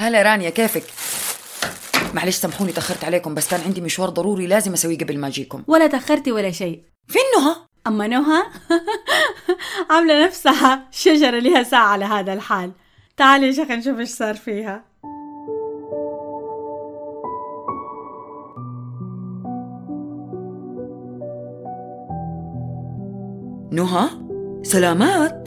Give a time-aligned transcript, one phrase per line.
[0.00, 0.82] هلا رانيا كيفك؟
[2.14, 5.86] معلش سامحوني تأخرت عليكم بس كان عندي مشوار ضروري لازم أسويه قبل ما أجيكم ولا
[5.86, 7.56] تأخرتي ولا شيء فين نهى؟
[7.86, 8.42] أما نهى
[9.90, 12.72] عاملة نفسها شجرة لها ساعة على هذا الحال
[13.16, 14.84] تعالي يا شيخ نشوف إيش صار فيها
[23.72, 24.08] نهى؟
[24.62, 25.37] سلامات؟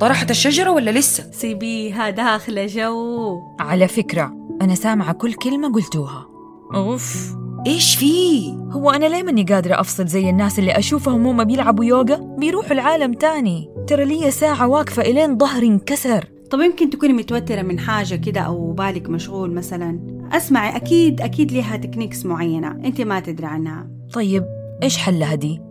[0.00, 3.38] طرحت الشجرة ولا لسه؟ سيبيها داخلة جو.
[3.60, 6.26] على فكرة أنا سامعة كل كلمة قلتوها.
[6.74, 7.34] أوف.
[7.66, 12.36] إيش فيه؟ هو أنا ليه ماني قادرة أفصل زي الناس اللي أشوفهم هم بيلعبوا يوغا؟
[12.38, 13.70] بيروحوا العالم تاني.
[13.86, 16.28] ترى لي ساعة واقفة إلين ظهري انكسر.
[16.50, 20.00] طب يمكن تكوني متوترة من حاجة كده أو بالك مشغول مثلا.
[20.32, 22.70] أسمعي أكيد أكيد لها techniques معينة.
[22.70, 23.90] أنت ما تدري عنها.
[24.12, 24.44] طيب
[24.82, 25.69] إيش حلها دي؟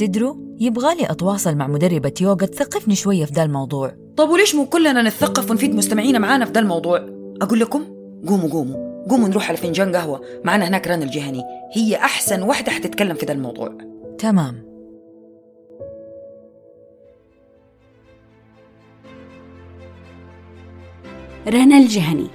[0.00, 3.92] تدروا يبغالي أتواصل مع مدربة يوغا تثقفني شوية في ذا الموضوع.
[4.16, 7.06] طب وليش مو كلنا نتثقف ونفيد مستمعينا معانا في ذا الموضوع؟
[7.42, 7.84] أقول لكم
[8.28, 9.06] قوموا قوموا.
[9.08, 10.20] قوموا نروح على فنجان قهوة.
[10.44, 11.42] معنا هناك رنا الجهني.
[11.72, 13.78] هي أحسن واحدة حتتكلم في ذا الموضوع.
[14.18, 14.70] تمام.
[21.48, 22.26] رنا الجهني.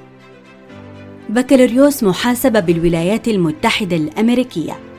[1.29, 4.94] بكالوريوس محاسبة بالولايات المتحدة الأمريكية.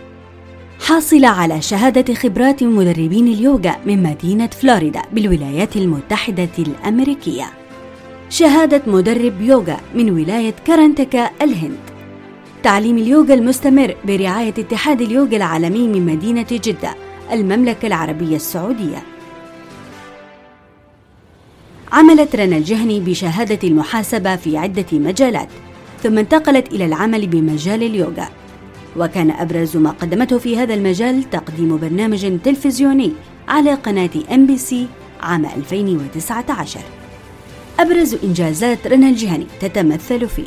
[0.81, 7.45] حاصلة على شهادة خبرات مدربين اليوغا من مدينة فلوريدا بالولايات المتحدة الأمريكية.
[8.31, 11.79] شهادة مدرب يوغا من ولاية كارنتكا الهند.
[12.63, 16.95] تعليم اليوغا المستمر برعاية اتحاد اليوغا العالمي من مدينة جدة
[17.33, 19.03] المملكة العربية السعودية.
[21.93, 25.49] عملت رنا الجهني بشهادة المحاسبة في عدة مجالات
[26.03, 28.29] ثم انتقلت إلى العمل بمجال اليوغا.
[28.99, 33.13] وكان أبرز ما قدمته في هذا المجال تقديم برنامج تلفزيوني
[33.49, 34.87] على قناة ام بي سي
[35.21, 36.81] عام 2019
[37.81, 40.43] أبرز إنجازات رنا الجهني تتمثل في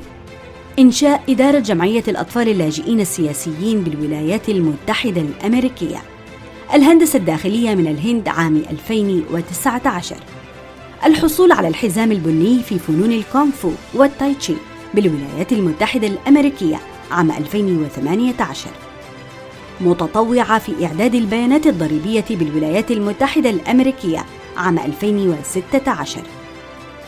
[0.80, 5.98] إنشاء إدارة جمعية الأطفال اللاجئين السياسيين بالولايات المتحدة الأمريكية
[6.74, 10.16] الهندسة الداخلية من الهند عام 2019
[11.06, 13.52] الحصول على الحزام البني في فنون الكونغ
[13.94, 14.54] والتايتشي
[14.94, 16.80] بالولايات المتحدة الأمريكية.
[17.12, 18.70] عام 2018
[19.82, 24.26] متطوعة في إعداد البيانات الضريبية بالولايات المتحدة الأمريكية
[24.58, 26.22] عام 2016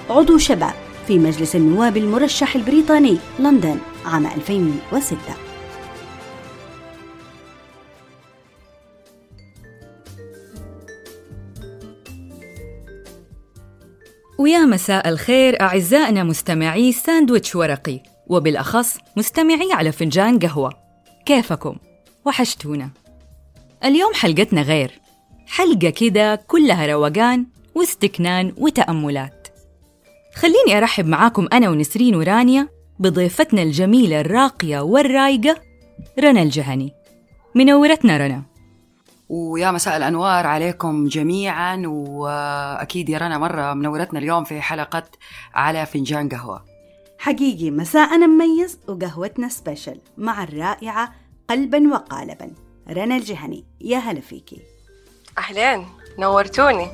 [0.10, 0.74] عضو شباب
[1.08, 5.18] في مجلس النواب المرشح البريطاني لندن عام 2006
[14.38, 18.11] ويا مساء الخير أعزائنا مستمعي ساندويتش ورقي.
[18.28, 20.74] وبالأخص مستمعي على فنجان قهوة.
[21.26, 21.76] كيفكم؟
[22.26, 22.90] وحشتونا.
[23.86, 25.00] اليوم حلقتنا غير.
[25.48, 27.46] حلقة كده كلها روقان
[27.76, 29.48] واستكنان وتأملات.
[30.36, 32.68] خليني أرحب معاكم أنا ونسرين ورانيا
[33.00, 35.56] بضيفتنا الجميلة الراقية والرايقة
[36.20, 36.94] رنا الجهني.
[37.56, 38.44] منورتنا رنا.
[39.30, 45.04] ويا مساء الأنوار عليكم جميعا وأكيد يا رنا مرة منورتنا اليوم في حلقة
[45.54, 46.71] على فنجان قهوة.
[47.22, 51.14] حقيقي مساءنا مميز وقهوتنا سبيشل مع الرائعة
[51.50, 52.54] قلبا وقالبا.
[52.90, 54.62] رنا الجهني يا هلا فيكي.
[55.38, 55.86] أهلين
[56.20, 56.88] نورتوني.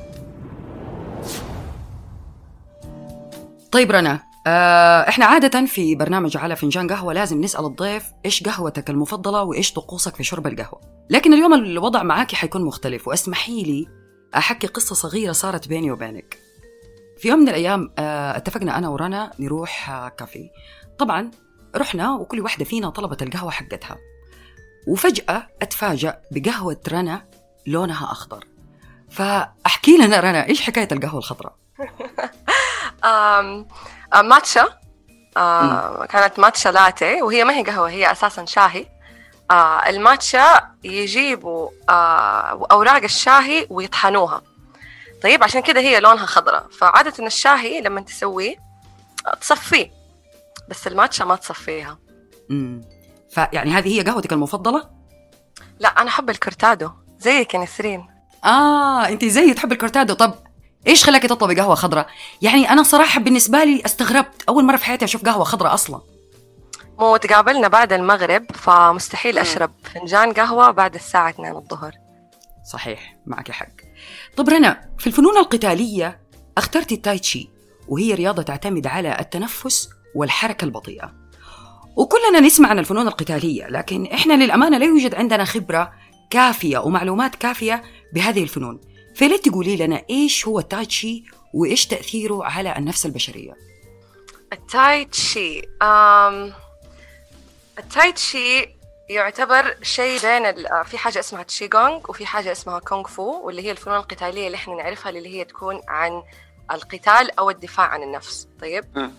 [3.72, 8.90] طيب رنا آه، إحنا عادة في برنامج على فنجان قهوة لازم نسأل الضيف إيش قهوتك
[8.90, 10.80] المفضلة وإيش طقوسك في شرب القهوة.
[11.10, 13.86] لكن اليوم الوضع معاكي حيكون مختلف واسمحي لي
[14.36, 16.47] أحكي قصة صغيرة صارت بيني وبينك.
[17.18, 20.50] في يوم من الأيام آه، اتفقنا أنا ورنا نروح آه، كافي
[20.98, 21.30] طبعا
[21.76, 23.96] رحنا وكل واحدة فينا طلبت القهوة حقتها.
[24.86, 27.24] وفجأة أتفاجأ بقهوة رنا
[27.66, 28.44] لونها أخضر.
[29.10, 31.56] فأحكي لنا رنا إيش حكاية القهوة الخضراء؟
[34.22, 34.68] ماتشا.
[36.08, 38.86] كانت ماتشا لاتيه وهي ما هي قهوة هي أساسا شاهي.
[39.50, 41.70] آه الماتشا يجيبوا
[42.72, 44.42] أوراق الشاهي ويطحنوها.
[45.22, 46.66] طيب عشان كده هي لونها خضراء.
[46.68, 48.56] فعادة الشاهي لما تسويه
[49.26, 49.90] آه، تصفيه.
[50.68, 51.98] بس الماتشا ما تصفيها.
[52.50, 52.84] امم
[53.30, 54.90] فيعني هذه هي قهوتك المفضلة؟
[55.80, 56.90] لا أنا أحب الكورتادو.
[57.18, 58.08] زيك يا نسرين.
[58.44, 60.14] آه أنت زي تحب الكورتادو.
[60.14, 60.34] طب
[60.86, 62.06] إيش خلاك تطلبي قهوة خضراء؟
[62.42, 64.42] يعني أنا صراحة بالنسبة لي استغربت.
[64.48, 66.00] أول مرة في حياتي أشوف قهوة خضراء أصلا.
[66.98, 71.92] مو تقابلنا بعد المغرب فمستحيل أشرب فنجان قهوة بعد الساعة 2 الظهر.
[72.72, 73.87] صحيح معك حق.
[74.38, 76.20] طب رنا في الفنون القتالية
[76.58, 77.48] اخترتي التايتشي
[77.88, 81.14] وهي رياضة تعتمد على التنفس والحركة البطيئة.
[81.96, 85.92] وكلنا نسمع عن الفنون القتالية لكن إحنا للأمانة لا يوجد عندنا خبرة
[86.30, 87.82] كافية ومعلومات كافية
[88.14, 88.80] بهذه الفنون.
[89.14, 91.24] فليه تقولي لنا إيش هو التايتشي
[91.54, 93.52] وإيش تأثيره على النفس البشرية؟
[94.52, 96.52] التاي تشي أم...
[97.78, 98.77] التاي تشي
[99.08, 100.84] يعتبر شيء بين ال...
[100.84, 104.74] في حاجة اسمها تشيغونغ وفي حاجة اسمها كونغ فو واللي هي الفنون القتالية اللي إحنا
[104.74, 106.22] نعرفها اللي هي تكون عن
[106.72, 108.48] القتال أو الدفاع عن النفس.
[108.60, 109.12] طيب؟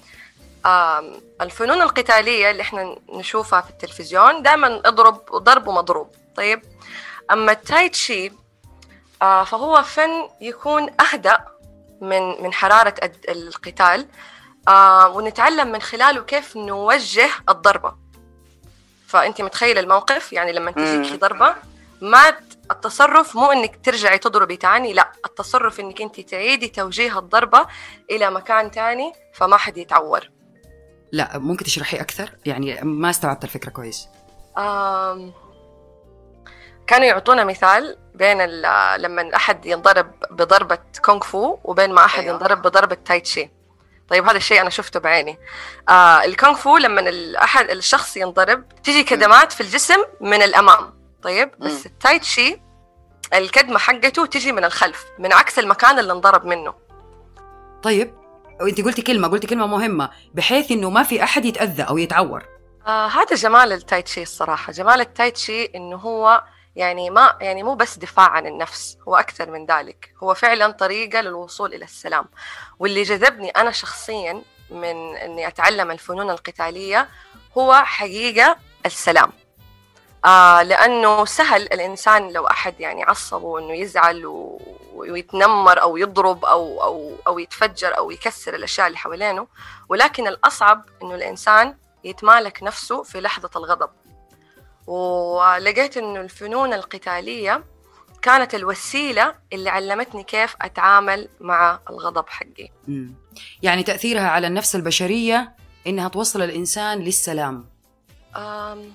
[1.42, 6.10] الفنون القتالية اللي إحنا نشوفها في التلفزيون دائما اضرب ضرب ومضروب.
[6.36, 6.62] طيب؟
[7.32, 8.32] أما التاي تشي
[9.22, 11.46] آه فهو فن يكون أهدأ
[12.02, 12.96] من من حرارة
[13.30, 14.08] القتال.
[14.68, 18.09] آه ونتعلم من خلاله كيف نوجه الضربة.
[19.10, 21.56] فأنت متخيلة الموقف؟ يعني لما تجيكي ضربة
[22.02, 22.20] ما
[22.72, 27.68] التصرف مو إنك ترجعي تضربي تاني لا التصرف إنك أنت تعيدي توجيه الضربة
[28.12, 30.30] إلى مكان تاني فما حد يتعور.
[31.12, 34.08] لا ممكن تشرحي أكثر؟ يعني ما استوعبت الفكرة كويس.
[34.58, 35.34] آم
[36.88, 38.42] كانوا يعطونا مثال بين
[38.98, 42.34] لما أحد ينضرب بضربة كونغ فو وبين ما أحد أيوة.
[42.34, 43.50] ينضرب بضربة تايتشي.
[44.10, 45.40] طيب هذا الشيء أنا شفته بعيني.
[45.90, 51.00] آه الكونغ فو لما الاحد الشخص ينضرب تيجي كدمات في الجسم من الأمام.
[51.24, 52.62] طيب بس التايتشي
[53.34, 56.74] الكدمة حقته تجي من الخلف من عكس المكان اللي انضرب منه.
[57.84, 58.14] طيب
[58.62, 62.46] وإنت قلتي كلمة قلتي كلمة مهمة بحيث إنه ما في أحد يتأذى أو يتعور.
[62.88, 64.74] آه هذا جمال التايتشي الصراحة.
[64.74, 66.44] جمال التايتشي إنه هو
[66.80, 70.14] يعني ما يعني مو بس دفاع عن النفس هو أكثر من ذلك.
[70.24, 72.26] هو فعلا طريقة للوصول إلى السلام.
[72.80, 77.10] واللي جذبني أنا شخصيا من أني أتعلم الفنون القتالية
[77.58, 79.32] هو حقيقة السلام.
[80.26, 84.62] آه لأنه سهل الإنسان لو أحد يعني عصبه إنه يزعل و...
[84.94, 89.48] ويتنمر أو يضرب أو أو أو يتفجر أو يكسر الأشياء اللي حوالينه.
[89.90, 93.90] ولكن الأصعب إنه الإنسان يتمالك نفسه في لحظة الغضب.
[94.90, 97.64] ولقيت إنه الفنون القتالية
[98.22, 102.70] كانت الوسيلة اللي علمتني كيف أتعامل مع الغضب حقي.
[102.88, 103.14] مم.
[103.62, 105.56] يعني تأثيرها على النفس البشرية
[105.88, 107.70] إنها توصل الإنسان للسلام.
[108.36, 108.94] آم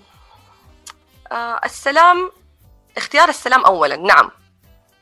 [1.33, 2.31] آه السلام
[2.97, 4.31] اختيار السلام أولا نعم.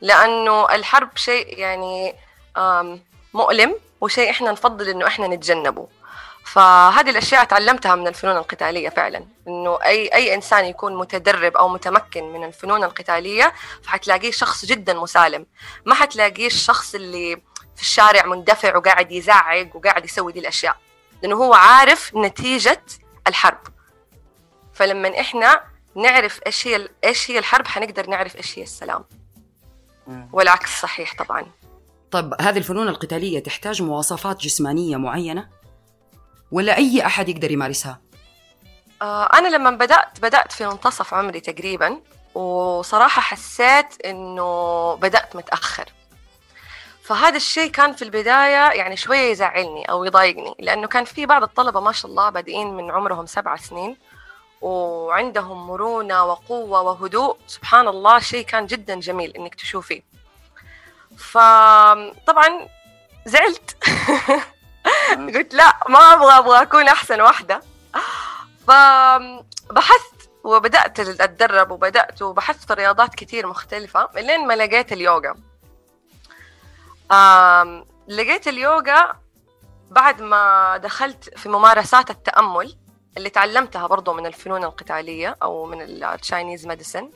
[0.01, 2.15] لأنه الحرب شيء يعني
[3.33, 5.87] مؤلم وشيء إحنا نفضل إنه إحنا نتجنبه.
[6.45, 12.23] فهذه الأشياء تعلمتها من الفنون القتالية فعلا إنه أي أي إنسان يكون متدرب أو متمكن
[12.23, 13.53] من الفنون القتالية
[13.83, 15.45] فحتلاقيه شخص جدا مسالم.
[15.85, 17.35] ما حتلاقيه الشخص اللي
[17.75, 20.77] في الشارع مندفع وقاعد يزعق وقاعد يسوي دي الأشياء
[21.23, 22.83] لأنه هو عارف نتيجة
[23.27, 23.59] الحرب.
[24.73, 25.63] فلما إحنا
[25.95, 29.03] نعرف إيش هي إيش هي الحرب حنقدر نعرف إيش هي السلام.
[30.33, 31.45] والعكس صحيح طبعا.
[32.11, 35.62] طب هذه الفنون القتالية تحتاج مواصفات جسمانية معينة؟
[36.53, 38.01] ولا أي أحد يقدر يمارسها؟
[39.01, 42.01] آه أنا لما بدأت بدأت في منتصف عمري تقريبا
[42.35, 45.85] وصراحة حسيت إنه بدأت متأخر.
[47.03, 51.79] فهذا الشيء كان في البداية يعني شوية يزعلني أو يضايقني لأنه كان في بعض الطلبة
[51.79, 53.97] ما شاء الله بادئين من عمرهم سبع سنين
[54.61, 57.37] وعندهم مرونة وقوة وهدوء.
[57.47, 60.03] سبحان الله شيء كان جدا جميل إنك تشوفيه.
[61.17, 62.67] فطبعا
[63.25, 63.77] زعلت.
[65.35, 67.61] قلت لا ما أبغى أبغى أكون أحسن واحدة.
[68.67, 75.35] فبحثت وبدأت أتدرب وبدأت وبحثت في رياضات كثير مختلفة لين ما لقيت اليوغا.
[78.07, 79.15] لقيت اليوغا
[79.91, 82.77] بعد ما دخلت في ممارسات التأمل
[83.17, 87.09] اللي تعلمتها برضو من الفنون القتالية أو من ال Chinese medicine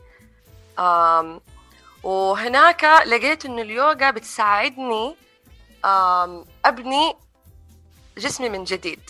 [2.03, 5.15] وهناك لقيت انه اليوغا بتساعدني
[6.65, 7.15] أبني
[8.17, 9.09] جسمي من جديد.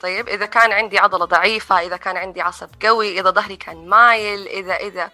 [0.00, 4.48] طيب إذا كان عندي عضلة ضعيفة إذا كان عندي عصب قوي إذا ظهري كان مايل
[4.48, 5.10] إذا إذا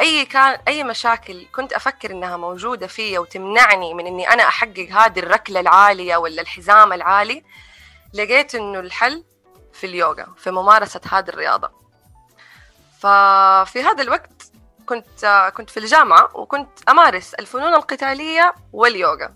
[0.00, 5.18] أي كان أي مشاكل كنت أفكر إنها موجودة فيا وتمنعني من إني أنا أحقق هذه
[5.18, 7.44] الركلة العالية ولا الحزام العالي
[8.14, 9.24] لقيت إنه الحل
[9.72, 11.70] في اليوغا في ممارسة هذه الرياضة.
[12.98, 14.52] ففي هذا الوقت
[14.86, 19.34] كنت كنت في الجامعة وكنت أمارس الفنون القتالية واليوغا.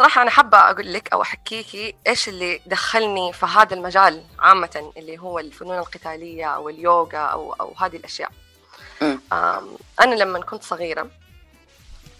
[0.00, 5.18] صراحة أنا حابة أقول لك أو أحكيكي إيش اللي دخلني في هذا المجال عامة اللي
[5.18, 8.30] هو الفنون القتالية أو اليوغا أو أو هذه الأشياء.
[10.00, 11.10] أنا لما كنت صغيرة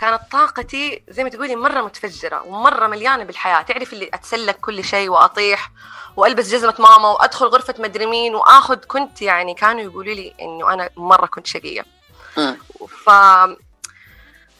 [0.00, 5.08] كانت طاقتي زي ما تقولي مرة متفجرة ومرة مليانة بالحياة، تعرف اللي أتسلق كل شيء
[5.08, 5.70] وأطيح
[6.16, 10.90] وألبس جزمة ماما وأدخل غرفة مدري مين وآخذ كنت يعني كانوا يقولوا لي إنه أنا
[10.96, 11.84] مرة كنت شقية.
[13.04, 13.10] ف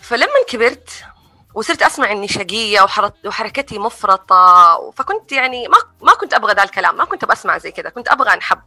[0.01, 1.05] فلما كبرت
[1.55, 2.87] وصرت أسمع إني شقية
[3.25, 7.91] وحركتي مفرطة فكنت يعني ما ما كنت أبغى ذا الكلام ما كنت بسمع زي كذا
[7.91, 8.63] كنت أبغى أنحب.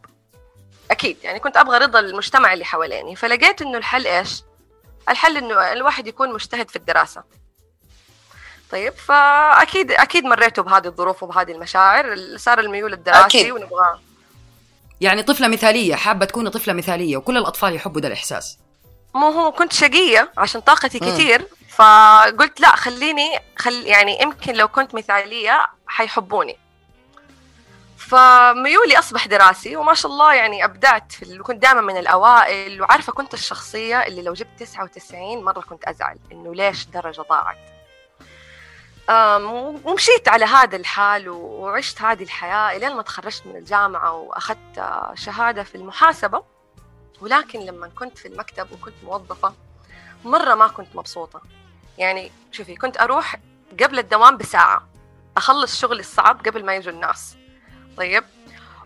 [0.90, 4.42] أكيد يعني كنت أبغى رضا المجتمع اللي حواليني فلقيت إنه الحل إيش؟
[5.08, 7.22] الحل إنه الواحد يكون مجتهد في الدراسة.
[8.70, 13.52] طيب فأكيد أكيد مريتوا بهذه الظروف وبهذه المشاعر صار الميول الدراسي أكيد.
[13.52, 14.00] ونبغى.
[15.00, 18.58] يعني طفلة مثالية حابة تكوني طفلة مثالية وكل الأطفال يحبوا ده الإحساس.
[19.14, 20.98] مو هو كنت شقية عشان طاقتي.
[20.98, 26.58] كثير فقلت لا خليني خل يعني يمكن لو كنت مثالية حيحبوني.
[27.98, 33.34] فميولي أصبح دراسي وما شاء الله يعني أبدعت في كنت دائما من الأوائل وعارفة كنت
[33.34, 37.58] الشخصية اللي لو جبت 99 مرة كنت أزعل إنه ليش درجة ضاعت.
[39.84, 45.62] ومشيت على هذا الحال وعشت هذه الحياة إلين ما تخرجت من الجامعة وأخذت آه، شهادة
[45.62, 46.44] في المحاسبة.
[47.20, 49.54] ولكن لما كنت في المكتب وكنت موظفة
[50.24, 51.42] مرة ما كنت مبسوطة.
[51.98, 53.36] يعني شوفي كنت أروح
[53.82, 54.88] قبل الدوام بساعة
[55.36, 57.36] أخلص شغلي الصعب قبل ما يجوا الناس.
[57.96, 58.24] طيب؟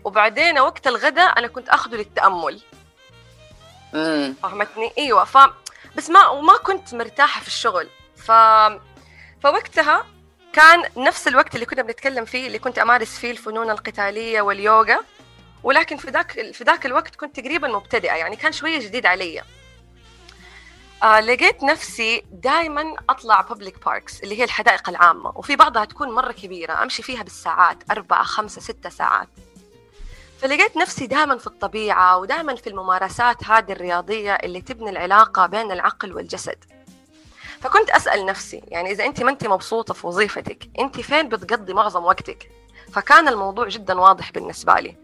[0.03, 2.61] وبعدين وقت الغداء أنا كنت أخذه للتأمل.
[3.93, 5.37] امم فهمتني؟ إيوه ف
[5.95, 7.89] بس ما وما كنت مرتاحة في الشغل.
[8.15, 8.31] ف
[9.43, 10.05] فوقتها
[10.53, 14.99] كان نفس الوقت اللي كنا بنتكلم فيه اللي كنت أمارس فيه الفنون القتالية واليوغا.
[15.63, 19.43] ولكن في ذاك في ذاك الوقت كنت تقريبا مبتدئة يعني كان شوية جديد علي.
[21.03, 26.31] آه لقيت نفسي دائما أطلع بابليك باركس اللي هي الحدائق العامة وفي بعضها تكون مرة
[26.31, 29.27] كبيرة أمشي فيها بالساعات أربعة خمسة ستة ساعات.
[30.41, 36.13] فلقيت نفسي دائما في الطبيعة ودائما في الممارسات هذه الرياضية اللي تبني العلاقة بين العقل
[36.13, 36.63] والجسد.
[37.61, 42.03] فكنت أسأل نفسي يعني إذا أنت ما أنت مبسوطة في وظيفتك أنت فين بتقضي معظم
[42.05, 42.51] وقتك؟
[42.93, 44.95] فكان الموضوع جدا واضح بالنسبة لي.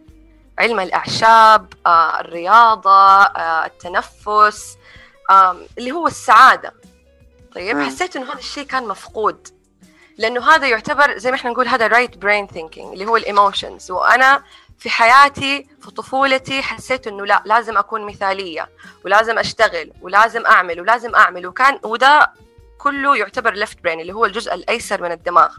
[0.60, 4.78] علم الأعشاب آه، الرياضة آه، التنفس
[5.78, 6.74] اللي هو السعادة.
[7.56, 7.82] طيب.
[7.82, 9.48] حسيت إنه هذا الشيء كان مفقود
[10.18, 13.92] لأنه هذا يعتبر زي ما إحنا نقول هذا right brain thinking اللي هو ال emotions
[13.92, 14.44] وأنا
[14.80, 18.70] في حياتي في طفولتي حسيت إنه لا لازم أكون مثالية
[19.06, 21.48] ولازم أشتغل ولازم أعمل ولازم أعمل.
[21.48, 22.34] وكان وده
[22.78, 25.58] كله يعتبر left brain اللي هو الجزء الأيسر من الدماغ.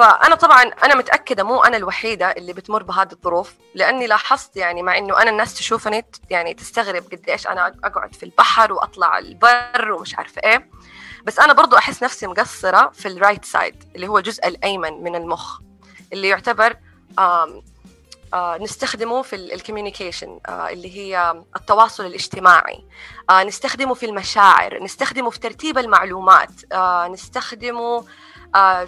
[0.00, 4.98] فأنا طبعا أنا متأكدة مو أنا الوحيدة اللي بتمر بهذه الظروف لأني لاحظت يعني مع
[4.98, 10.14] إنه أنا الناس تشوفني يعني تستغرب قد إيش أنا أقعد في البحر وأطلع البر ومش
[10.14, 10.70] عارفه إيه.
[11.24, 15.14] بس أنا برضو أحس نفسي مقصرة في ال right side اللي هو الجزء الأيمن من
[15.14, 15.60] المخ
[16.12, 16.76] اللي يعتبر
[17.18, 17.62] آم
[18.34, 22.84] آه، نستخدمه في ال communication اللي هي التواصل الاجتماعي.
[23.30, 28.04] آه، نستخدمه في المشاعر نستخدمه في ترتيب المعلومات آه، نستخدمه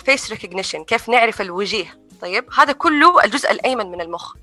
[0.04, 1.98] face recognition كيف نعرف الوجيه.
[2.20, 4.34] طيب هذا كله الجزء الأيمن من المخ.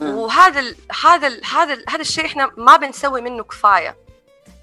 [0.00, 3.96] وهذا ال هذا ال هذا ال هذا الشيء إحنا ما بنسوي منه كفاية.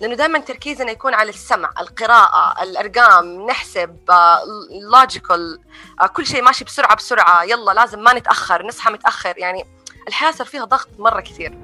[0.02, 3.98] لأنه دائما تركيزنا يكون على السمع القراءة الأرقام نحسب
[4.92, 5.60] لوجيكال
[6.14, 7.44] كل شيء ماشي بسرعة بسرعة.
[7.44, 9.38] يلا لازم ما نتأخر نصحى متأخر.
[9.38, 9.66] يعني
[10.08, 11.58] الحياة صار فيها ضغط مرة كثير.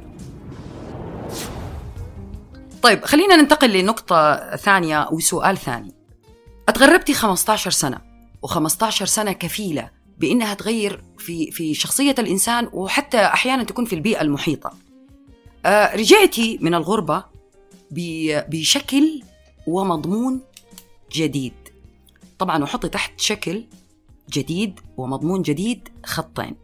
[2.81, 5.95] طيب خلينا ننتقل لنقطة ثانية وسؤال ثاني.
[6.69, 8.10] أتغربتي 15 سنة.
[8.47, 14.73] و15 سنة كفيلة بإنها تغير في في شخصية الإنسان وحتى أحيانا تكون في البيئة المحيطة.
[15.65, 17.23] آه رجعتي من الغربة
[17.91, 19.21] ب- بشكل
[19.67, 20.41] ومضمون
[21.11, 21.53] جديد.
[22.39, 23.65] طبعا وحطي تحت شكل
[24.29, 26.55] جديد ومضمون جديد خطين.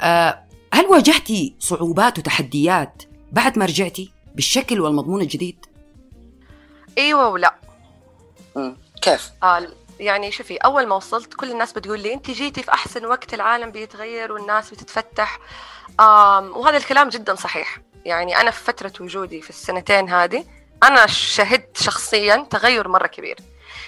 [0.00, 5.66] آه هل واجهتي صعوبات وتحديات بعد ما رجعتي بالشكل والمضمون الجديد؟
[6.98, 7.54] إيوه ولا.
[9.02, 9.68] كيف؟ آه
[10.00, 13.70] يعني شوفي أول ما وصلت كل الناس بتقول لي انت جيتي في أحسن وقت العالم
[13.70, 15.38] بيتغير والناس بتتفتح.
[15.98, 17.78] وهذا الكلام جدا صحيح.
[18.04, 20.44] يعني أنا في فترة وجودي في السنتين هذه
[20.82, 23.36] أنا شهدت شخصيا تغير مرة كبير.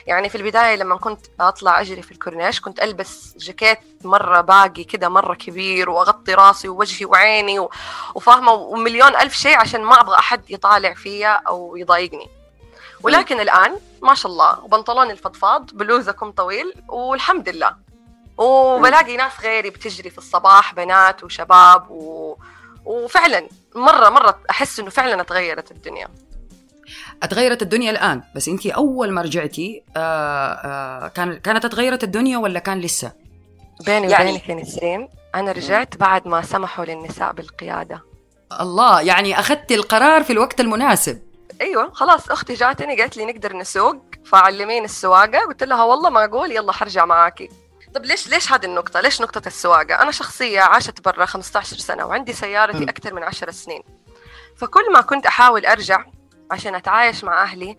[0.07, 5.09] يعني في البداية لما كنت أطلع أجري في الكورنيش كنت ألبس جاكيت مرة باقي كده
[5.09, 7.69] مرة كبير وأغطي راسي ووجهي وعيني
[8.15, 12.40] وفاهمة ومليون ألف شيء عشان ما أبغى أحد يطالع فيا أو يضايقني.
[13.03, 17.77] ولكن الآن ما شاء الله بنطلوني الفضفاض بلوزه كم طويل والحمد لله.
[18.39, 22.37] وبلاقي ناس غيري بتجري في الصباح بنات وشباب و...
[22.85, 26.09] وفعلا مره مرة أحس إنه فعلا تغيرت الدنيا.
[27.23, 28.23] اتغيرت الدنيا الآن.
[28.35, 30.01] بس انت أول ما رجعتي آه
[30.53, 33.13] آه كان كانت اتغيرت الدنيا ولا كان لسه؟
[33.87, 38.03] بيني يعني- وبينك يا نسرين أنا رجعت بعد ما سمحوا للنساء بالقيادة.
[38.61, 41.23] الله يعني اخذت القرار في الوقت المناسب.
[41.61, 46.53] أيوه خلاص أختي جاتني قالت لي نقدر نسوق فعلمين السواقة قلت لها والله ما أقول
[46.53, 47.49] يلا حرجع معاكي
[47.95, 52.33] طب ليش ليش هذه النقطة؟ ليش نقطة السواقة؟ أنا شخصية عاشت برا 15 سنة وعندي
[52.33, 52.79] سيارتي.
[52.91, 53.83] أكثر من 10 سنين.
[54.57, 56.05] فكل ما كنت أحاول أرجع
[56.51, 57.77] عشان أتعايش مع أهلي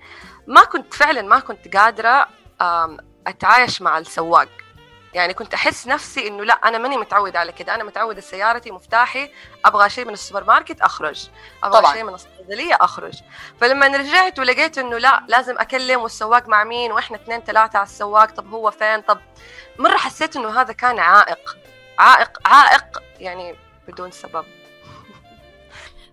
[0.47, 2.27] ما كنت فعلا ما كنت قادرة
[3.27, 4.49] أتعايش مع السواق.
[5.13, 7.75] يعني كنت أحس نفسي إنه لا أنا ماني متعودة على كده.
[7.75, 9.31] أنا متعودة سيارتي مفتاحي
[9.65, 11.27] أبغى شيء من السوبر ماركت أخرج.
[11.63, 11.93] أبغى طبعاً.
[11.93, 13.13] شيء من الصيدلية أخرج.
[13.61, 18.31] فلما رجعت ولقيت إنه لا لازم أكلم والسواق مع مين وإحنا اثنين ثلاثة على السواق
[18.31, 19.19] طب هو فين؟ طب
[19.79, 21.57] مرة حسيت إنه هذا كان عائق.
[21.99, 23.55] عائق عائق يعني
[23.87, 24.45] بدون سبب.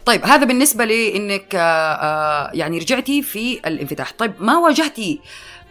[0.07, 4.13] طيب هذا بالنسبة لإنك آه، آه، يعني رجعتي في الانفتاح.
[4.13, 5.21] طيب ما واجهتي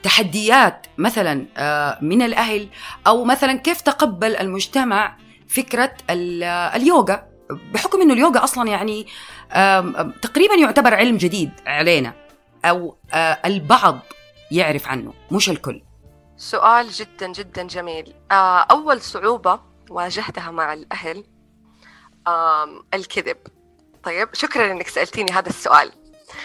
[0.04, 2.70] تحديات مثلا آه، من الأهل
[3.08, 5.18] أو مثلا كيف تقبل المجتمع
[5.50, 6.44] فكرة ال-
[6.82, 7.28] اليوغا؟
[7.74, 9.08] بحكم إنه اليوغا أصلا يعني
[10.22, 12.14] تقريبا يعتبر علم جديد علينا
[12.66, 14.00] أو آه، البعض
[14.52, 15.82] يعرف عنه مش الكل.
[16.38, 18.14] سؤال جدا جدا جميل.
[18.32, 21.24] آه، أول صعوبة واجهتها مع الأهل
[22.28, 23.38] آم، الكذب.
[24.04, 25.92] طيب شكرا إنك سألتيني هذا السؤال.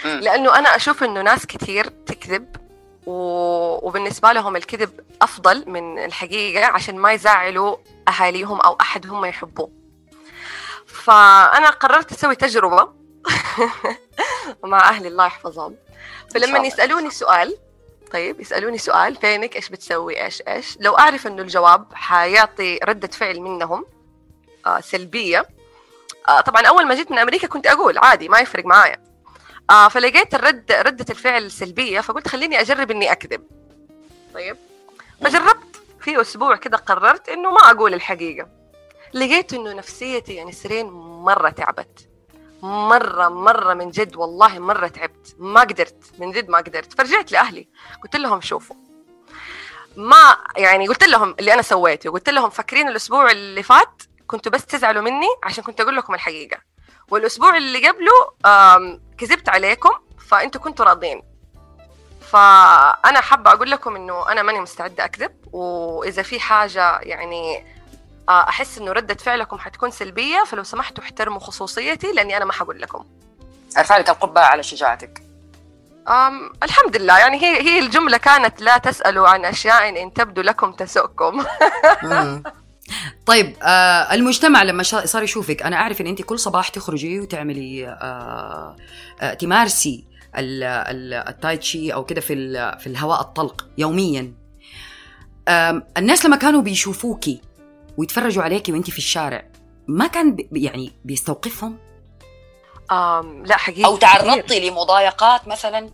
[0.04, 0.11] مم.
[0.21, 2.56] لأنه أنا أشوف إنه ناس كثير تكذب
[3.06, 3.12] و...
[3.88, 7.76] وبالنسبة لهم الكذب أفضل من الحقيقة عشان ما يزعلوا
[8.09, 9.71] أهاليهم أو أحد هم يحبوه.
[10.87, 12.92] فأنا قررت أسوي تجربة
[14.64, 15.76] مع أهلي الله يحفظهم.
[16.35, 16.66] فلما الله.
[16.66, 17.56] يسألوني سؤال
[18.12, 23.40] طيب يسألوني سؤال فينك؟ إيش بتسوي؟ إيش؟ إيش؟ لو أعرف إنه الجواب حيعطي ردة فعل
[23.40, 23.87] منهم
[24.66, 25.49] آه سلبية.
[26.28, 29.12] آه طبعا أول ما جيت من أمريكا كنت أقول عادي ما يفرق معايا.
[29.71, 33.42] آه فلقيت الرد ردة الفعل سلبية فقلت خليني أجرب إني أكذب.
[34.35, 34.57] طيب.
[35.25, 35.83] فجربت.
[36.00, 38.49] في أسبوع كده قررت إنه ما أقول الحقيقة.
[39.14, 42.09] لقيت إنه نفسيتي يعني سرين مرة تعبت.
[42.62, 45.37] مرة مرة من جد والله مرة تعبت.
[45.38, 46.12] ما قدرت.
[46.19, 46.92] من جد ما قدرت.
[46.92, 47.69] فرجعت لأهلي.
[48.02, 48.76] قلت لهم شوفوا.
[49.97, 52.11] ما يعني قلت لهم اللي أنا سويته.
[52.11, 56.59] قلت لهم فاكرين الأسبوع اللي فات كنتوا بس تزعلوا مني عشان كنت أقول لكم الحقيقة.
[57.11, 58.12] والأسبوع اللي قبله
[59.23, 59.91] كذبت عليكم
[60.29, 61.23] فأنتوا كنتوا راضين.
[62.31, 67.64] فأنا حابة أقول لكم إنه أنا ماني مستعدة أكذب وإذا في حاجة يعني
[68.29, 72.81] آه، أحس إنه ردة فعلكم حتكون سلبية فلو سمحتوا احترموا خصوصيتي لأني أنا ما حقول
[72.81, 73.05] لكم.
[73.79, 75.23] ارفع لك القبعة على شجاعتك.
[76.09, 77.19] أم الحمد لله.
[77.19, 81.45] يعني هي هي الجملة كانت لا تسألوا عن أشياء إن تبدو لكم تسؤكم.
[83.26, 88.76] طيب آه المجتمع لما صار يشوفك أنا أعرف إن أنت كل صباح تخرجي وتعملي آه
[89.21, 90.04] آه تمارسي
[90.36, 94.34] ال- ال- التايتشي أو كده في ال- في الهواء الطلق يوميا.
[95.49, 97.40] آم، الناس لما كانوا بيشوفوكي
[97.97, 99.45] ويتفرجوا عليكي وأنت في الشارع
[99.88, 101.78] ما كان بي- يعني بيستوقفهم؟
[103.45, 105.90] لا حقيقي أو تعرضتي لمضايقات مثلا؟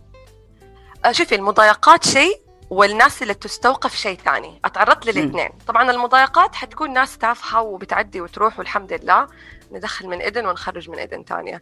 [1.05, 4.59] آه، شوفي المضايقات شيء والناس اللي تستوقف شيء ثاني.
[4.65, 5.49] أتعرضت للاثنين.
[5.67, 9.27] طبعا المضايقات حتكون ناس تافهة وبتعدي وتروح والحمد لله
[9.71, 11.59] ندخل من إذن ونخرج من إذن ثانية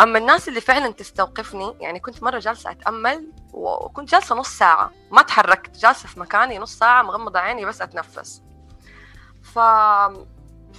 [0.00, 4.90] أما الناس اللي فعلا تستوقفني يعني كنت مرة جالسة أتأمل وكنت جالسة نص ساعة.
[5.10, 8.42] ما تحركت جالسة في مكاني نص ساعة مغمضة عيني بس أتنفس.
[9.42, 9.58] ف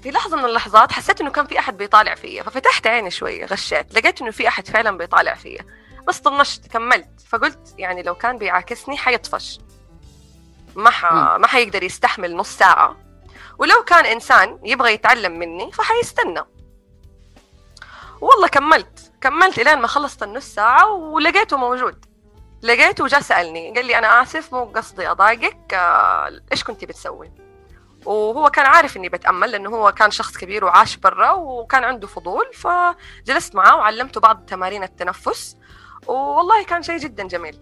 [0.01, 3.93] في لحظة من اللحظات حسيت إنه كان في أحد بيطالع فيا ففتحت عيني شوية غشيت.
[3.93, 5.65] لقيت إنه في أحد فعلا بيطالع فيا.
[6.07, 7.21] بس طنشت كملت.
[7.29, 9.59] فقلت يعني لو كان بيعاكسني حيطفش.
[10.77, 11.13] ما ح...
[11.13, 12.95] ما حيقدر يستحمل نص ساعة.
[13.59, 16.43] ولو كان إنسان يبغى يتعلم مني فحيستنى.
[18.21, 19.11] والله كملت.
[19.21, 22.05] كملت إلين ما خلصت النص ساعة ولقيته موجود.
[22.63, 25.73] لقيته وجا سألني قال لي أنا آسف مو قصدي أضايقك.
[25.73, 27.31] آه، إيش كنتي بتسوي؟
[28.05, 32.45] وهو كان عارف إني بتأمل لأنه هو كان شخص كبير وعاش برا وكان عنده فضول
[32.53, 35.57] فجلست معاه وعلمته بعض تمارين التنفس.
[36.07, 37.59] والله كان شيء جدا جميل.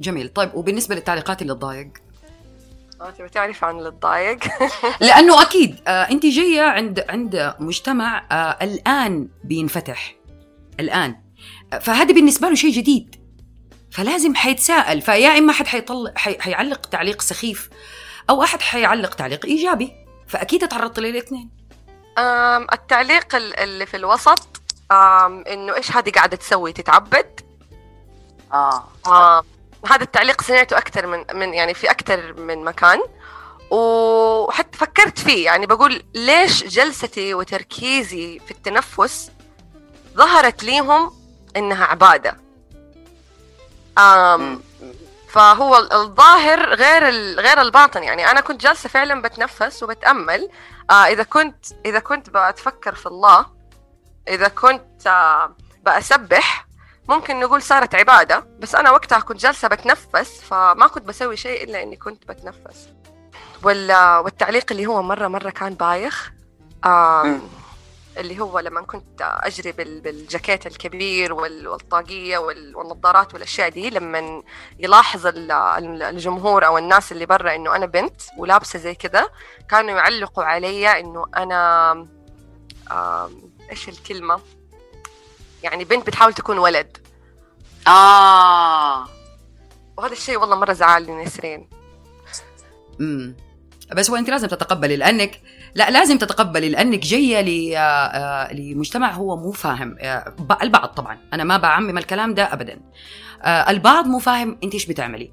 [0.00, 0.28] جميل.
[0.28, 1.88] طيب وبالنسبة للتعليقات اللي تضايق؟
[3.00, 4.38] آه، تبي تعرف عن اللي تضايق
[5.00, 10.14] لأنه أكيد آه أنت جاية عند عند مجتمع آه الآن بينفتح.
[10.80, 11.16] الآن.
[11.80, 13.16] فهذا بالنسبة له شيء جديد.
[13.90, 15.00] فلازم حيتساءل.
[15.02, 17.70] فيا إما حد حيطلع حي حيعلق تعليق سخيف
[18.30, 19.92] أو أحد حيعلق تعليق إيجابي.
[20.28, 21.50] فأكيد تعرضت للاثنين
[22.72, 24.62] التعليق ال- اللي في الوسط
[25.48, 27.40] إنه إيش هذه قاعدة تسوي؟ تتعبد؟
[28.52, 28.84] آه.
[29.06, 29.42] آه
[29.86, 33.00] هذا التعليق سمعته أكثر من من يعني في أكثر من مكان.
[33.70, 39.30] وحتى فكرت فيه يعني بقول ليش جلستي وتركيزي في التنفس
[40.16, 41.12] ظهرت ليهم
[41.56, 42.36] إنها عبادة؟
[43.98, 44.62] آم
[45.28, 47.04] فهو ال- الظاهر غير
[47.40, 48.02] غير الباطن.
[48.02, 50.48] يعني أنا كنت جالسة فعلا بتنفس وبتأمل.
[50.90, 53.46] آه إذا كنت إذا كنت بتفكر في الله
[54.28, 56.65] إذا كنت آه بأسبح
[57.08, 61.82] ممكن نقول صارت عبادة بس أنا وقتها كنت جالسة بتنفس فما كنت بسوي شيء إلا
[61.82, 62.88] إني كنت بتنفس.
[63.62, 63.92] وال...
[64.24, 66.32] والتعليق اللي هو مرة مرة كان بايخ.
[66.84, 67.42] آم...
[68.16, 74.42] اللي هو لما كنت أجري بالجاكيت الكبير والطاقية والنظارات والأشياء دي لما
[74.78, 79.28] يلاحظ الجمهور أو الناس اللي برا إنه أنا بنت ولابسة زي كذا
[79.68, 82.06] كانوا يعلقوا علي إنه أنا
[83.70, 84.40] إيش الكلمة؟
[85.62, 86.96] يعني بنت بتحاول تكون ولد.
[87.86, 89.06] آه.
[89.96, 91.68] وهذا الشيء والله مرة زعلني نسرين.
[93.00, 93.36] امم
[93.92, 95.40] بس هو أنت لازم تتقبلي لانك
[95.74, 99.96] لا لازم تتقبلي لأنك جاية آه، آه، لمجتمع هو مو فاهم.
[100.00, 101.18] آه، البعض طبعا.
[101.32, 102.80] أنا ما بعمم الكلام ده ابدا.
[103.46, 105.32] البعض مو فاهم أنت إيش بتعملي.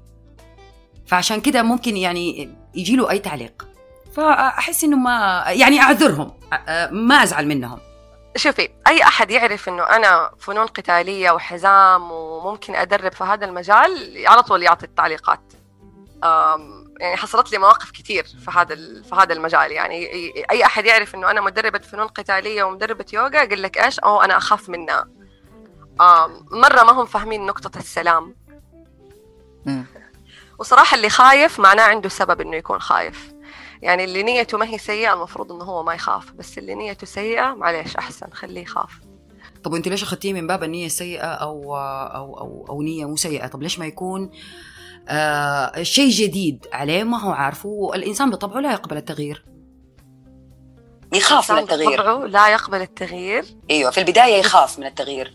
[1.06, 3.66] فعشان كده ممكن يعني يجي له أي تعليق.
[4.12, 6.32] فأحس إنه ما يعني أعذرهم.
[6.90, 7.78] ما أزعل منهم.
[8.36, 14.42] شوفي أي أحد يعرف إنه أنا فنون قتالية وحزام وممكن أدرب في هذا المجال على
[14.42, 15.52] طول يعطي التعليقات.
[17.00, 19.72] يعني حصلت لي مواقف كثير في هذا في هذا المجال.
[19.72, 20.06] يعني
[20.50, 24.36] أي أحد يعرف إنه أنا مدربة فنون قتالية ومدربة يوغا يقول لك إيش؟ أو أنا
[24.36, 25.08] أخاف منها.
[26.50, 28.36] مرة ما هم فاهمين نقطة السلام.
[30.58, 33.33] وصراحة اللي خايف معناه عنده سبب إنه يكون خايف.
[33.84, 37.54] يعني اللي نيته ما هي سيئة المفروض إنه هو ما يخاف بس اللي نيته سيئة
[37.54, 38.90] معليش أحسن خليه يخاف.
[39.64, 43.46] طب وأنت ليش أخذتيه من باب النية السيئه أو أو أو, أو نية مو سيئة؟
[43.46, 44.30] طب ليش ما يكون
[45.08, 49.44] آه شيء جديد عليه؟ ما هو عارفه والإنسان بطبعه لا يقبل التغيير.
[51.14, 52.02] يخاف من التغيير.
[52.02, 53.44] بطبعه لا يقبل التغيير.
[53.70, 55.34] أيوه في البداية يخاف من التغيير.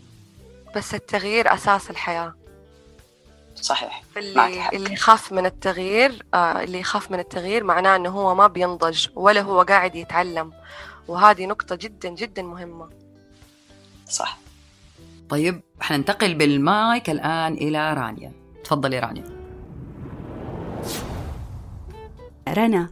[0.76, 2.34] بس التغيير أساس الحياة.
[3.60, 4.02] صحيح.
[4.16, 9.06] اللي اللي يخاف من التغيير آه اللي يخاف من التغيير معناه إنه هو ما بينضج
[9.14, 10.52] ولا هو قاعد يتعلم.
[11.08, 12.88] وهذه نقطة جدا جدا مهمة.
[14.08, 14.38] صح.
[15.28, 18.32] طيب حننتقل بالمايك الآن إلى رانيا.
[18.64, 19.24] تفضلي رانيا.
[22.48, 22.88] رنا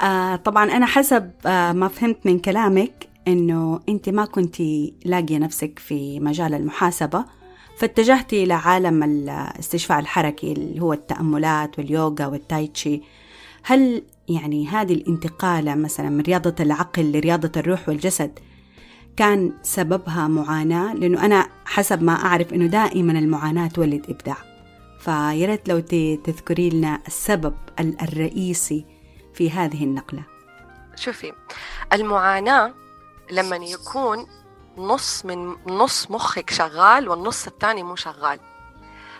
[0.00, 4.60] آه طبعا أنا حسب آه ما فهمت من كلامك إنه أنت ما كنت
[5.04, 6.54] لاقية نفسك في مجال
[7.78, 13.02] المحاسبة فاتجهتي لعالم الاستشفاء الحركي اللي هو التأملات واليوغا والتايتشي
[13.62, 18.38] هل يعني هذه الانتقالة مثلا من رياضة العقل لرياضة الروح والجسد
[19.16, 24.36] كان سببها معاناة؟ لأنه أنا حسب ما أعرف أنه دائما المعاناة تولد إبداع.
[25.00, 25.80] فيا ريت لو
[26.24, 28.84] تذكري لنا السبب الرئيسي
[29.34, 30.22] في هذه النقلة.
[30.96, 31.32] شوفي
[31.92, 32.74] المعاناة
[33.32, 34.26] لما يكون
[34.78, 38.40] نص من نص مخك شغال والنص الثاني مو شغال.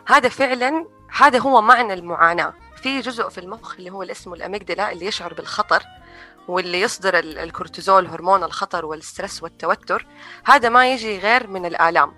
[0.07, 2.55] هذا فعلا هذا هو معنى المعاناة.
[2.83, 5.83] في جزء في المخ اللي هو اسمه ال amygdala اللي يشعر بالخطر
[6.49, 10.07] واللي يصدر الكورتيزول هرمون الخطر وال stress والتوتر
[10.44, 12.14] هذا ما يجي غير من الآلام.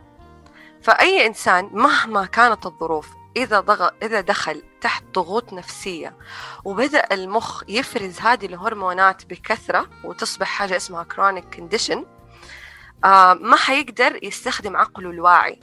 [0.83, 6.16] فأي إنسان مهما كانت الظروف إذا ضغط إذا دخل تحت ضغوط نفسية
[6.64, 11.07] وبدأ المخ يفرز هذه الهرمونات بكثرة وتصبح حاجة اسمها
[11.57, 12.19] condition آه
[13.34, 15.60] ما حيقدر يستخدم عقله الواعي.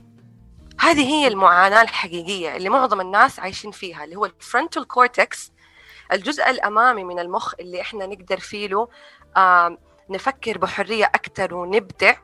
[0.80, 5.52] هذه هي المعاناة الحقيقية اللي معظم الناس عايشين فيها اللي هو ال frontal cortex
[6.12, 8.88] الجزء الأمامي من المخ اللي إحنا نقدر فيه له
[9.38, 9.78] آه
[10.10, 12.16] نفكر بحرية أكثر ونبدع.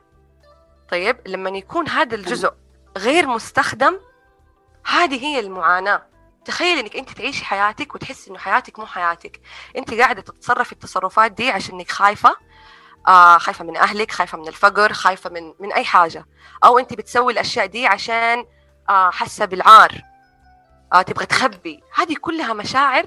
[0.90, 2.52] طيب لما يكون هذا الجزء
[2.98, 4.00] غير مستخدم
[4.86, 6.06] هذه هي المعاناة.
[6.44, 9.40] تخيل إنك أنت تعيشي حياتك وتحسي إنه حياتك مو حياتك.
[9.76, 12.36] أنت قاعدة تتصرفي التصرفات دي عشانك خايفة
[13.08, 16.26] آه خايفة من أهلك خايفة من الفقر خايفة من من أي حاجة.
[16.64, 18.44] أو انت بتسوي الأشياء دي عشان
[18.88, 20.02] آه حاسة بالعار.
[20.92, 21.80] آه تبغى تخبي.
[21.94, 23.06] هذه كلها مشاعر.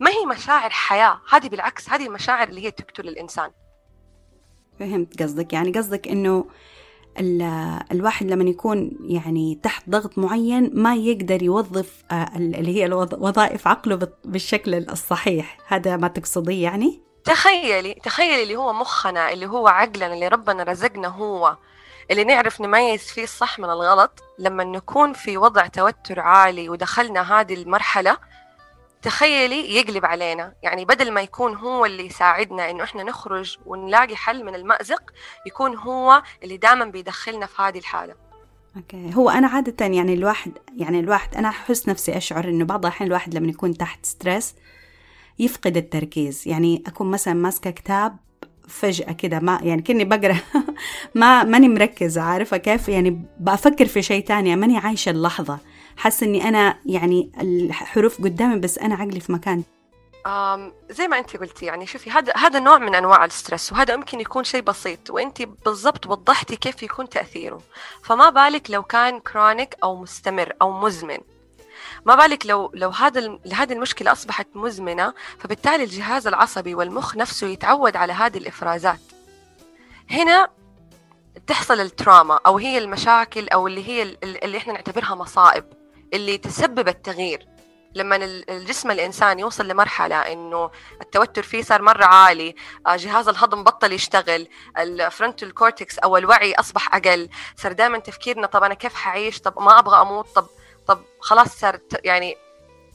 [0.00, 3.50] ما هي مشاعر حياة؟ هذه بالعكس هذه المشاعر اللي هي تقتل الإنسان.
[4.80, 5.52] فهمت قصدك.
[5.52, 6.46] يعني قصدك إنه
[7.92, 14.08] الواحد لما يكون يعني تحت ضغط معين ما يقدر يوظف آه، اللي هي وظائف عقله
[14.24, 15.58] بالشكل الصحيح.
[15.68, 21.08] هذا ما تقصديه يعني؟ تخيلي تخيلي اللي هو مخنا اللي هو عقلنا اللي ربنا رزقنا
[21.08, 21.56] هو
[22.10, 24.22] اللي نعرف نميز فيه الصح من الغلط.
[24.38, 28.16] لما نكون في وضع توتر عالي ودخلنا هذه المرحلة
[29.02, 30.54] تخيلي يقلب علينا.
[30.62, 35.02] يعني بدل ما يكون هو اللي يساعدنا إنه إحنا نخرج ونلاقي حل من المأزق
[35.46, 38.14] يكون هو اللي دائما بيدخلنا في هذه الحالة.
[38.76, 39.14] okay.
[39.14, 43.34] هو أنا عادة يعني الواحد يعني الواحد أنا أحس نفسي أشعر إنه بعض الأحيان الواحد
[43.34, 44.54] لما يكون تحت stress
[45.38, 46.48] يفقد التركيز.
[46.48, 48.16] يعني أكون مثلا ماسكة كتاب
[48.68, 50.36] فجأة كده ما يعني كني بقرأ.
[51.14, 55.58] ما ماني مركزة عارفة كيف؟ يعني بفكر في شيء تاني ماني عايشة اللحظة.
[55.96, 59.62] حاسة إني أنا يعني الحروف قدامي بس أنا عقلي في مكان.
[60.90, 64.20] زي ما انت قلتي يعني شوفي هذا هذا نوع من أنواع ال stress وهذا ممكن
[64.20, 67.62] يكون شيء بسيط وانت بالضبط وضحتي كيف يكون تأثيره.
[68.02, 71.18] فما بالك لو كان chronic أو مستمر أو مزمن.
[72.06, 77.96] ما بالك لو لو هذا هذه المشكلة أصبحت مزمنة فبالتالي الجهاز العصبي والمخ نفسه يتعود
[77.96, 79.00] على هذه الإفرازات.
[80.10, 80.48] هنا
[81.46, 85.64] تحصل ال trauma أو هي المشاكل أو اللي هي اللي إحنا نعتبرها مصائب
[86.14, 87.46] اللي تسبب التغيير.
[87.94, 88.16] لما
[88.48, 92.54] الجسم الإنسان يوصل لمرحلة إنه التوتر فيه صار مرة عالي
[92.86, 98.46] آه، جهاز الهضم بطل يشتغل ال frontal cortex أو الوعي أصبح أقل صار دائما تفكيرنا
[98.46, 100.46] طب أنا كيف حعيش؟ طب ما أبغى أموت؟ طب
[100.86, 102.36] طب خلاص صار يعني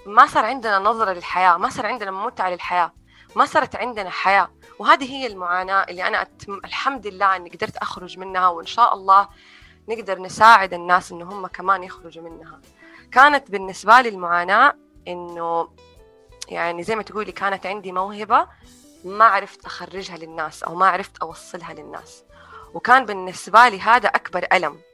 [0.06, 2.94] ما صار عندنا نظرة للحياة ما صار عندنا متعة للحياة
[3.36, 4.52] ما صارت عندنا حياة.
[4.80, 9.30] وهذه هي المعاناة اللي أنا أتم الحمد لله إني قدرت أخرج منها وإن شاء الله
[9.90, 12.62] نقدر نساعد الناس إنه هم كمان يخرجوا منها.
[13.12, 14.74] كانت بالنسبة لي المعاناة
[15.08, 15.70] إنه
[16.48, 18.48] يعني زي ما تقولي كانت عندي موهبة
[19.06, 22.24] ما عرفت أخرجها للناس أو ما عرفت أوصلها للناس.
[22.74, 24.74] وكان بالنسبة لي هذا أكبر ألم.
[24.74, 24.91] آه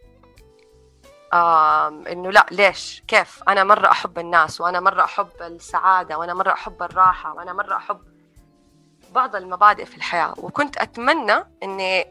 [1.34, 6.84] إنه لا ليش؟ كيف؟ أنا مرة أحب الناس وأنا مرة أحب السعادة وأنا مرة أحب
[6.84, 8.00] الراحة وأنا مرة أحب
[9.16, 10.34] بعض المبادئ في الحياة.
[10.38, 12.06] وكنت أتمنى إني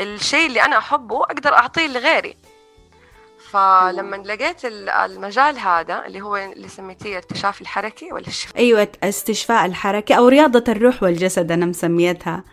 [0.00, 2.36] الشيء اللي أنا أحبه أقدر أعطيه لغيري.
[3.50, 10.16] فلما لقيت المجال هذا اللي هو اللي سميتيه الارتشاف الحركي ولا الشفاء أيوه استشفاء الحركي
[10.16, 12.44] أو رياضة الروح والجسد أنا مسميتها.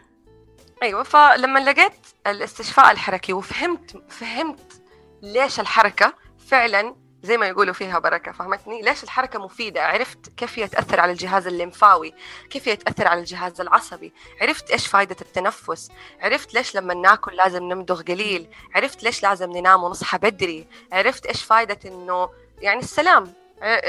[0.84, 1.94] أيوه فلما لقيت
[2.28, 4.79] الاستشفاء الحركي وفهمت فهمت
[5.22, 6.14] ليش الحركة
[6.48, 11.12] فعلا زي ما يقولوا فيها بركة فهمتني؟ ليش الحركة مفيدة؟ عرفت كيف هي تأثر على
[11.12, 12.14] الجهاز الليمفاوي
[12.50, 17.64] كيف هي تأثر على الجهاز العصبي عرفت إيش فايدة التنفس عرفت ليش لما ناكل لازم
[17.64, 22.30] نمضغ قليل عرفت ليش لازم ننام ونصحى بدري عرفت إيش فايدة إنه
[22.62, 23.34] يعني السلام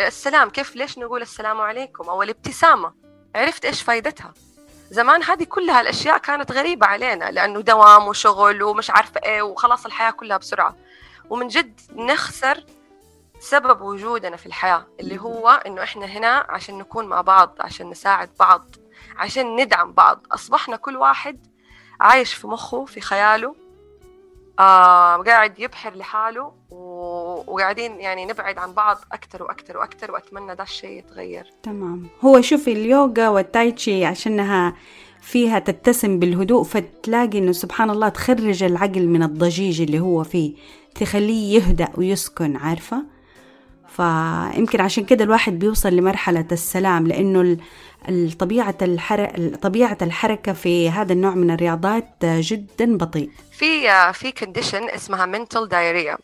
[0.06, 2.92] السلام كيف ليش نقول السلام عليكم أو الابتسامة؟
[3.34, 4.34] عرفت إيش فايدتها؟
[4.90, 10.10] زمان هذه كلها الأشياء كانت غريبة علينا لأنه دوام وشغل ومش عارفة إيه وخلاص الحياة
[10.10, 10.76] كلها بسرعة.
[11.30, 12.64] ومن جد نخسر
[13.40, 18.30] سبب وجودنا في الحياة اللي هو إنه إحنا هنا عشان نكون مع بعض عشان نساعد
[18.40, 18.64] بعض
[19.16, 20.26] عشان ندعم بعض.
[20.32, 21.46] أصبحنا كل واحد
[22.00, 23.54] عايش في مخه في خياله
[24.58, 30.98] آه قاعد يبحر لحاله وقاعدين يعني نبعد عن بعض أكثر وأكثر وأكثر وأتمنى ده الشيء
[30.98, 31.50] يتغير.
[31.62, 32.06] تمام.
[32.24, 34.74] هو شوفي اليوغا والتايتشي عشانها
[35.20, 40.54] فيها تتسم بالهدوء فتلاقي إنه سبحان الله تخرج العقل من الضجيج اللي هو فيه.
[40.94, 43.04] تخليه يهدأ ويسكن عارفة؟
[43.88, 47.56] فيمكن عشان كده الواحد بيوصل لمرحلة السلام لأنه
[48.38, 53.30] طبيعة الحركة طبيعة الحركة في هذا النوع من الرياضات جدا بطيء.
[53.52, 56.18] في في كونديشن اسمها mental diarrhea.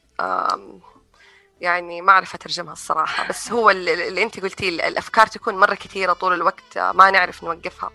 [1.61, 6.33] يعني ما أعرف أترجمها الصراحة بس هو اللي, أنت قلتي الأفكار تكون مرة كثيرة طول
[6.33, 7.91] الوقت ما نعرف نوقفها.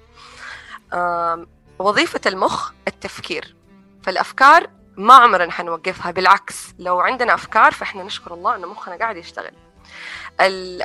[1.79, 3.55] وظيفة المخ التفكير.
[4.03, 4.69] فالأفكار
[5.01, 9.53] ما عمرنا حنوقفها بالعكس لو عندنا أفكار فإحنا نشكر الله إنه مخنا قاعد يشتغل.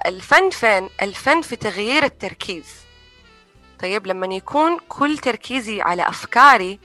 [0.06, 2.66] الفن فين؟ الفن في تغيير التركيز.
[3.80, 6.80] طيب لما يكون كل تركيزي على أفكاري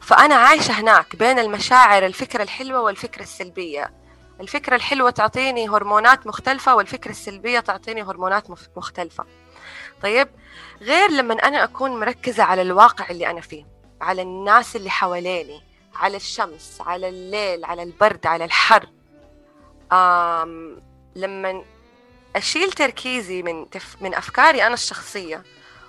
[0.00, 3.92] فأنا عايشة هناك بين المشاعر الفكرة الحلوة والفكرة السلبية.
[4.40, 9.24] الفكرة الحلوة تعطيني هرمونات مختلفة والفكرة السلبية تعطيني هرمونات مختلفة.
[10.02, 10.28] طيب
[10.82, 13.66] غير لما أنا أكون مركزة على الواقع اللي أنا فيه
[14.00, 15.65] على الناس اللي حواليني
[15.96, 18.88] على الشمس على الليل على البرد على الحر.
[19.92, 20.82] آم
[21.16, 21.64] لما
[22.36, 25.42] أشيل تركيزي من تف من أفكاري أنا الشخصية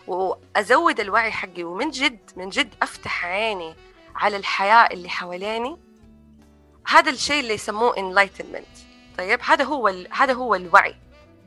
[0.08, 3.76] وأزود الوعي حقي ومن جد من جد أفتح عيني
[4.16, 5.78] على الحياة اللي حواليني
[6.88, 8.80] هذا الشيء اللي يسموه enlightenment.
[9.18, 10.96] طيب هذا هو هذا هو الوعي.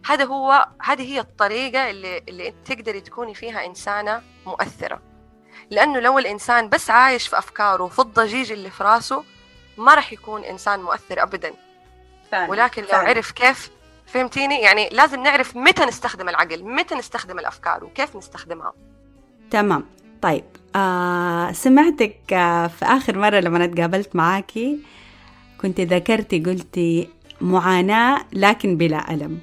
[0.07, 5.10] هذا هو هذه هي الطريقة اللي اللي تقدري تكوني فيها إنسانة مؤثرة.
[5.71, 9.25] لأنه لو الإنسان بس عايش في أفكاره وفي الضجيج اللي في راسه
[9.79, 11.53] ما راح يكون إنسان مؤثر أبدا
[12.33, 12.51] فعلا.
[12.51, 13.09] ولكن لو فعلا.
[13.09, 13.71] عرف كيف
[14.07, 18.73] فهمتيني يعني لازم نعرف متى نستخدم العقل متى نستخدم الأفكار وكيف نستخدمها
[19.51, 19.85] تمام
[20.23, 20.45] طيب
[20.77, 24.79] آه سمعتك آه في آخر مرة لما اتقابلت معاكي
[25.61, 27.09] كنت ذكرتي قلتي
[27.41, 29.39] معاناة لكن بلا ألم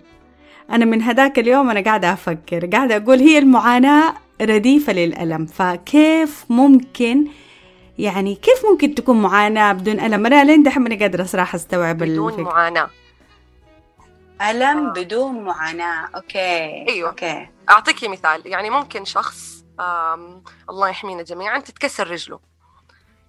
[0.72, 5.46] أنا من هذاك اليوم أنا قاعدة أفكر قاعدة أقول هي المعاناة رديفة للألم.
[5.46, 7.28] فكيف ممكن
[7.98, 12.30] يعني كيف ممكن تكون معاناة بدون ألم؟ أنا لين دحين ماني قادرة صراحة أستوعب بدون
[12.30, 12.44] الفكرة.
[12.44, 12.90] معاناة.
[14.42, 14.94] ألم آه.
[14.94, 16.10] بدون معاناة.
[16.16, 16.90] أوكي.
[16.90, 17.10] أيوة.
[17.10, 17.50] okay.
[17.70, 18.42] أعطيكي مثال.
[18.46, 19.64] يعني ممكن شخص
[20.70, 22.40] الله يحمينا جميعا تتكسر رجله.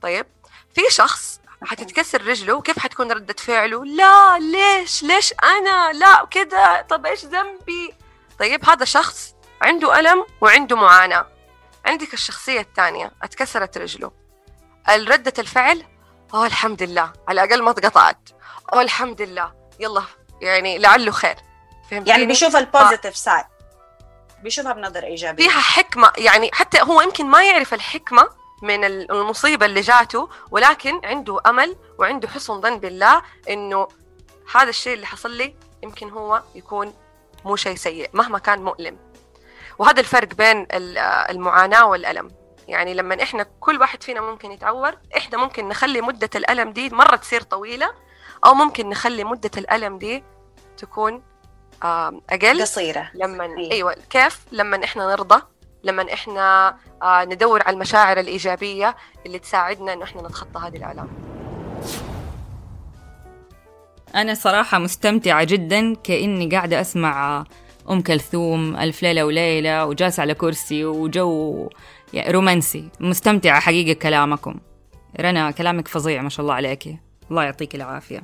[0.02, 0.26] طيب.
[0.74, 7.06] في شخص حتتكسر رجله وكيف حتكون ردة فعله؟ لا ليش؟ ليش أنا؟ لا كده؟ طب
[7.06, 7.94] إيش ذنبي؟
[8.38, 11.26] طيب هذا شخص عنده ألم وعنده معاناة.
[11.86, 14.12] عندك الشخصية الثانية اتكسرت رجله.
[14.88, 15.84] ردة الفعل
[16.34, 17.12] أوه الحمد لله.
[17.28, 18.28] على الأقل ما اتقطعت
[18.72, 19.52] أوه الحمد لله.
[19.80, 20.02] يلا
[20.40, 21.36] يعني لعله خير.
[21.90, 23.16] فهمتيني؟ يعني بيشوف ال positive.
[23.16, 23.44] side
[24.42, 25.48] بيشوفها بنظرة إيجابية.
[25.48, 26.12] فيها حكمة.
[26.18, 28.28] يعني حتى هو يمكن ما يعرف الحكمة
[28.62, 33.88] من المصيبة اللي جاته ولكن عنده أمل وعنده حسن ظن بالله إنه
[34.54, 36.94] هذا الشيء اللي حصل لي يمكن هو يكون
[37.44, 38.98] مو شيء سيء مهما كان مؤلم.
[39.78, 40.66] وهذا الفرق بين
[41.30, 42.30] المعاناة والألم.
[42.68, 47.16] يعني لما إحنا كل واحد فينا ممكن يتعور إحنا ممكن نخلي مدة الألم دي مرة
[47.16, 47.90] تصير طويلة
[48.46, 50.24] أو ممكن نخلي مدة الألم دي
[50.76, 51.22] تكون
[51.82, 53.10] أقل قصيرة.
[53.14, 53.96] لما أيوة, أيوة.
[54.10, 55.42] كيف؟ لما إحنا نرضى
[55.84, 61.08] لما إحنا آه، ندور على المشاعر الإيجابية اللي تساعدنا إنه إحنا نتخطى هذه الآلام.
[64.14, 67.44] أنا صراحة مستمتعة جدا كأني قاعدة أسمع
[67.90, 71.68] أم كلثوم ألف ليلة وليلة وجالسة على كرسي وجو
[72.28, 72.88] رومانسي.
[73.00, 74.54] مستمتعة حقيقة كلامكم.
[75.20, 76.96] رنا كلامك فظيع ما شاء الله عليك.
[77.30, 78.22] الله يعطيك العافية.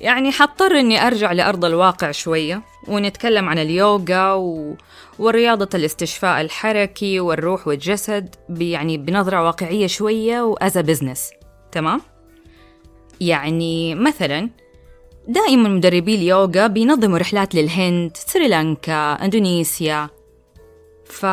[0.00, 4.76] يعني حضطر إني أرجع لأرض الواقع شوية ونتكلم عن اليوغا و...
[5.18, 11.30] ورياضة الاستشفاء الحركي والروح والجسد يعني بنظرة واقعية شوية وأز بزنس
[11.72, 12.00] تمام؟
[13.20, 14.50] يعني مثلا
[15.28, 20.08] دائما مدربي اليوغا بينظموا رحلات للهند سريلانكا إندونيسيا.
[21.04, 21.26] ف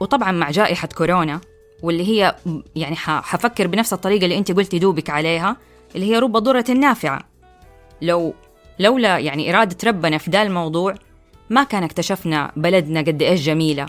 [0.00, 1.40] وطبعا مع جائحة كورونا
[1.82, 2.36] واللي هي
[2.76, 5.56] يعني حفكر بنفس الطريقة اللي أنت قلتي دوبك عليها
[5.94, 7.20] اللي هي رب ضرة نافعة.
[8.02, 8.34] لو
[8.78, 10.94] لولا يعني إرادة ربنا في ذا الموضوع
[11.50, 13.86] ما كان اكتشفنا بلدنا قد إيش جميلة.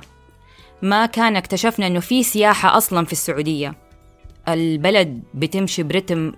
[0.81, 3.75] ما كان اكتشفنا إنه في سياحة أصلا في السعودية.
[4.47, 6.31] البلد بتمشي برتم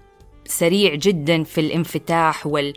[0.46, 2.74] سريع جدا في الانفتاح وال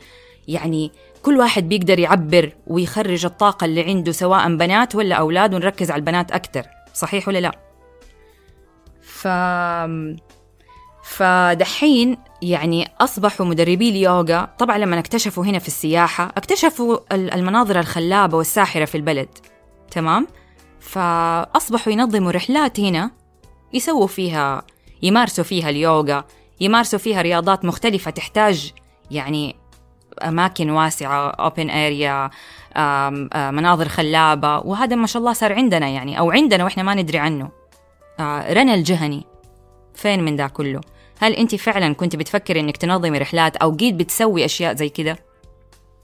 [0.49, 5.99] يعني كل واحد بيقدر يعبر ويخرج الطاقة اللي عنده سواء بنات ولا أولاد ونركز على
[5.99, 6.63] البنات أكتر
[6.95, 7.53] صحيح ولا لا؟
[9.03, 9.29] ف
[11.05, 18.85] فدحين يعني أصبحوا مدربي اليوغا طبعا لما اكتشفوا هنا في السياحة اكتشفوا المناظر الخلابة والساحرة
[18.85, 19.29] في البلد
[19.91, 20.27] تمام؟
[20.81, 23.11] فأصبحوا ينظموا رحلات هنا
[23.73, 24.63] يسووا فيها
[25.03, 26.25] يمارسوا فيها اليوغا
[26.65, 28.73] يمارسوا فيها رياضات مختلفة تحتاج
[29.11, 29.57] يعني
[30.23, 32.31] أماكن واسعة أوبن أريا
[33.51, 37.49] مناظر خلابة وهذا ما شاء الله صار عندنا يعني أو عندنا وإحنا ما ندري عنه.
[38.21, 39.27] آه، رنا الجهني.
[39.95, 40.81] فين من ذا كله؟
[41.21, 45.17] هل أنت فعلا كنت بتفكري إنك تنظمي رحلات أو قيد بتسوي أشياء زي كذا؟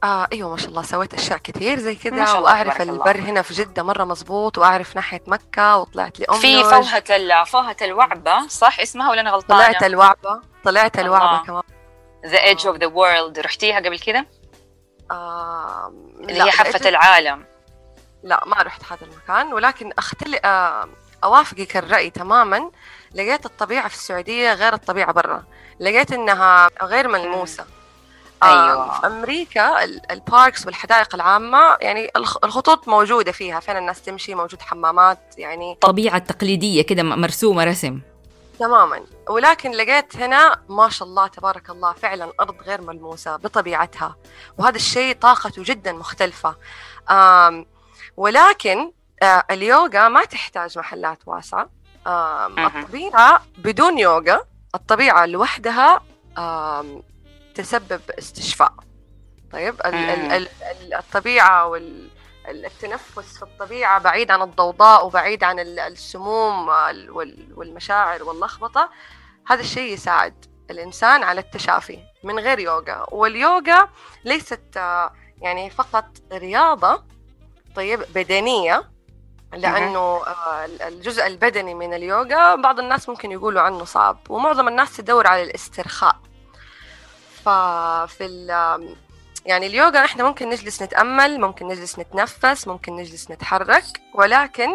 [0.04, 3.82] آه أيوه ما شاء الله سويت أشياء كثير زي كذا وأعرف البر هنا في جدة
[3.82, 9.30] مرة مزبوط وأعرف ناحية مكة وطلعت لأم في فوهة فوهة الوعبة صح؟ اسمها ولا أنا
[9.30, 10.49] غلطانة؟ طلعت الوعبة.
[10.64, 11.62] طلعت الوعبه كمان.
[12.26, 14.24] the edge of the world رحتيها قبل كذا؟
[15.10, 17.44] آه اللي هي حفه العالم.
[18.22, 20.88] لا ما رحت هذا المكان ولكن اختلف آه
[21.24, 22.70] أوافقك الرأي تماما.
[23.14, 25.44] لقيت الطبيعة في السعودية غير الطبيعة برا.
[25.80, 27.64] لقيت إنها غير ملموسة.
[28.42, 29.06] أيوه.
[29.06, 33.60] أمريكا الباركس والحدائق العامة يعني الخطوط موجودة فيها.
[33.60, 38.00] فين الناس تمشي؟ موجود حمامات يعني طبيعة تقليدية كده مرسومة رسم.
[38.60, 39.04] تماما.
[39.28, 44.16] ولكن لقيت هنا ما شاء الله تبارك الله فعلا أرض غير ملموسة بطبيعتها.
[44.58, 46.56] وهذا الشيء طاقته جدا مختلفة.
[48.16, 48.92] ولكن
[49.22, 51.70] آه، اليوغا ما تحتاج محلات واسعة.
[52.06, 54.40] الطبيعة بدون يوغا
[54.74, 56.00] الطبيعة لوحدها
[57.54, 58.74] تسبب استشفاء.
[59.52, 59.74] طيب
[60.92, 61.66] الطبيعة
[62.48, 66.68] والتنفس في الطبيعة بعيد عن الضوضاء وبعيد عن السموم
[67.54, 68.90] والمشاعر واللخبطة
[69.46, 73.06] هذا الشيء يساعد الإنسان على التشافي من غير يوغا.
[73.12, 73.88] واليوغا
[74.24, 74.76] ليست
[75.40, 77.04] يعني فقط رياضة
[77.76, 78.90] طيب بدنية
[79.52, 85.26] لأنه آه، الجزء البدني من اليوغا بعض الناس ممكن يقولوا عنه صعب ومعظم الناس تدور
[85.26, 86.16] على الاسترخاء.
[87.44, 88.26] ففي
[89.46, 94.68] يعني اليوغا إحنا ممكن نجلس نتأمل ممكن نجلس نتنفس ممكن نجلس نتحرك ولكن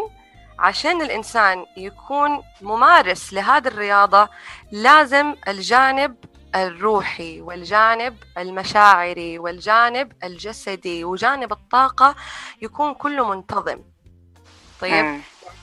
[0.60, 4.30] عشان الإنسان يكون ممارس لهذه الرياضة
[4.72, 6.16] لازم الجانب
[6.56, 12.16] الروحي والجانب المشاعري والجانب الجسدي وجانب الطاقة
[12.62, 13.80] يكون كله منتظم.
[14.82, 15.06] طيب؟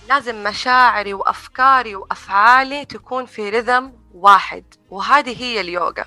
[0.08, 6.04] لازم مشاعري وأفكاري وأفعالي تكون في رذم واحد وهذه هي اليوغا.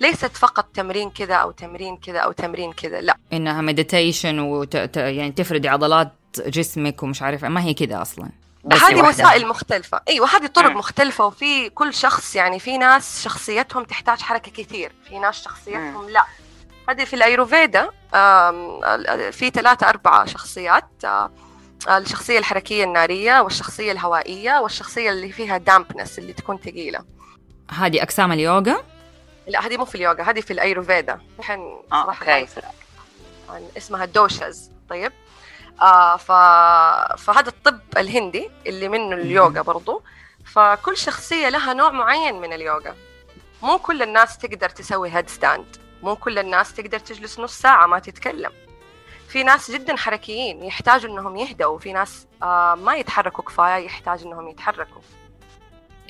[0.00, 3.16] ليست فقط تمرين كذا أو تمرين كذا أو تمرين كذا لا.
[3.32, 4.74] إنها مديتيشن وت...
[4.96, 8.28] يعني تفردي عضلات جسمك ومش عارفه ما هي كذا أصلا.
[8.72, 10.00] هذه وسائل مختلفة.
[10.08, 10.70] أيوة هذه طرق.
[10.70, 16.10] مختلفة وفي كل شخص يعني في ناس شخصيتهم تحتاج حركة كثير في ناس شخصيتهم.
[16.10, 16.24] لا.
[16.88, 17.90] هذه في الأيورفيدا
[19.30, 20.90] في ثلاثة أربعة شخصيات
[21.88, 27.04] الشخصية الحركية النارية والشخصية الهوائية والشخصية اللي فيها dampness اللي تكون ثقيلة.
[27.70, 28.84] هذه أقسام اليوغا؟
[29.46, 31.20] لا هذه مو في اليوغا هذه في الأيورفيدا.
[31.38, 31.60] الحين
[31.92, 32.44] آه، صراحة
[33.76, 35.12] اسمها doshas طيب.
[35.80, 36.32] آه ف...
[37.22, 40.02] فهذا الطب الهندي اللي منه اليوغا برضو.
[40.44, 42.94] فكل شخصية لها نوع معين من اليوغا.
[43.62, 48.52] مو كل الناس تقدر تسوي headstand مو كل الناس تقدر تجلس نص ساعة ما تتكلم.
[49.28, 54.48] في ناس جدا حركيين يحتاجوا إنهم يهدوا في ناس آه ما يتحركوا كفاية يحتاج إنهم
[54.48, 55.00] يتحركوا.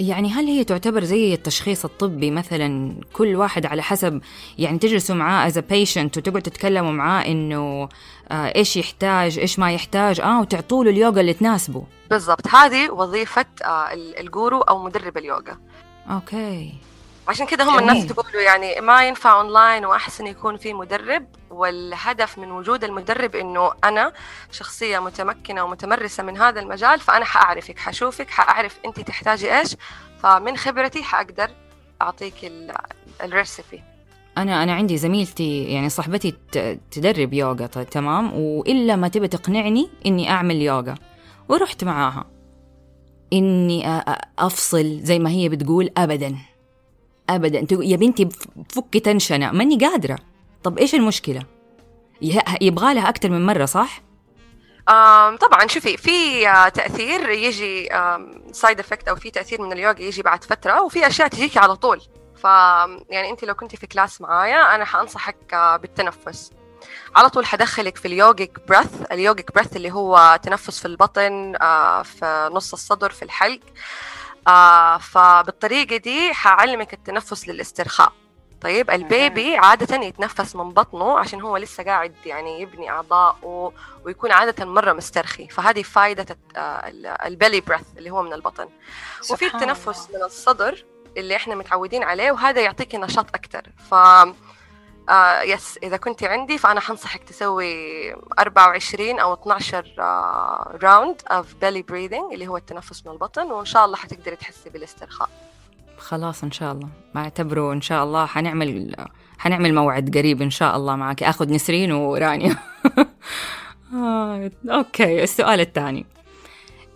[0.01, 4.21] يعني هل هي تعتبر زي التشخيص الطبي مثلا كل واحد على حسب
[4.59, 7.89] يعني تجلسوا معاه as a patient وتقعد تتكلموا معاه إنه
[8.31, 11.87] آه إيش يحتاج إيش ما يحتاج آه وتعطوا له اليوغا اللي تناسبه.
[12.11, 12.47] بالضبط.
[12.47, 15.59] هذه وظيفة آه الجورو أو مدرب اليوغا.
[16.11, 16.75] okay.
[17.29, 22.51] عشان كده هم الناس تقولوا يعني ما ينفع اونلاين وأحسن يكون في مدرب والهدف من
[22.51, 24.13] وجود المدرب إنه أنا
[24.51, 29.77] شخصية متمكنة ومتمرسة من هذا المجال فأنا حأعرفك حشوفك حأعرف أنت تحتاجي إيش
[30.23, 31.51] فمن خبرتي حأقدر
[32.03, 32.53] أعطيك
[33.23, 33.83] ال recipe
[34.39, 36.35] أنا أنا عندي زميلتي يعني صاحبتي
[36.91, 40.95] تدرب يوغا تمام؟ وإلا ما تبي تقنعني إني أعمل يوغا.
[41.49, 42.25] ورحت معاها.
[43.33, 44.03] إني
[44.39, 46.37] أفصل زي ما هي بتقول ابدا.
[47.31, 47.67] ابدا.
[47.85, 48.29] يا بنتي
[48.75, 49.53] فكي tension ة.
[49.53, 50.19] ماني قادرة.
[50.63, 51.43] طب إيش المشكلة؟
[52.61, 54.01] يبغى لها أكثر من مرة صح؟
[55.41, 55.67] طبعا.
[55.67, 57.89] شوفي في تأثير يجي
[58.53, 62.01] side effect أو في تأثير من اليوغا يجي بعد فترة وفي أشياء تجيكي على طول.
[62.37, 66.51] ف يعني أنت لو كنت في class معايا أنا حأنصحك بالتنفس.
[67.17, 71.53] على طول حدخلك في ال yogic breath ال yogic breath اللي هو تنفس في البطن
[72.03, 73.61] في نص الصدر في الحلق.
[74.49, 78.13] آه فبالطريقة دي حعلمك التنفس للاسترخاء.
[78.61, 83.73] طيب ال baby عادة يتنفس من بطنه عشان هو لسه قاعد يعني يبني أعضاءه
[84.05, 85.49] ويكون عادة مرة مسترخي.
[85.49, 86.39] فهذه فائدة
[87.27, 88.69] ال belly breath اللي هو من البطن.
[89.31, 90.85] وفي التنفس من الصدر
[91.17, 93.95] اللي إحنا متعودين عليه وهذا يعطيك نشاط أكثر ف
[95.09, 101.83] آه yes إذا كنت عندي فأنا حنصحك تسوي 24 أو 12 آه round of belly
[101.93, 105.29] breathing اللي هو التنفس من البطن وإن شاء الله حتقدري تحسي بالاسترخاء.
[105.99, 106.89] خلاص إن شاء الله.
[107.15, 108.27] ما اعتبره إن شاء الله.
[108.27, 108.97] حنعمل
[109.39, 111.23] حنعمل موعد قريب إن شاء الله معك.
[111.23, 112.57] آخذ نسرين ورانيا.
[113.95, 115.23] آه، okay.
[115.23, 116.07] السؤال الثاني.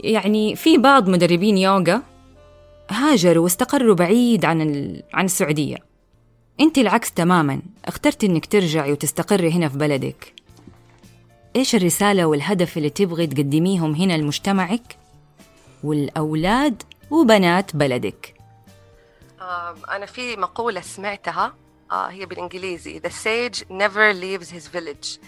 [0.00, 2.02] يعني في بعض مدربين يوغا
[2.90, 4.60] هاجروا واستقروا بعيد عن.
[5.14, 5.91] عن السعودية.
[6.62, 7.62] أنت العكس تماما.
[7.84, 10.34] اخترتي إنك ترجعي وتستقري هنا في بلدك.
[11.56, 14.96] إيش الرسالة والهدف اللي تبغي تقدميهم هنا لمجتمعك؟
[15.84, 18.34] والأولاد وبنات بلدك.
[19.90, 21.54] أنا في مقولة سمعتها
[21.90, 23.00] آه هي بالإنجليزي.
[23.00, 25.18] The sage never leaves his village.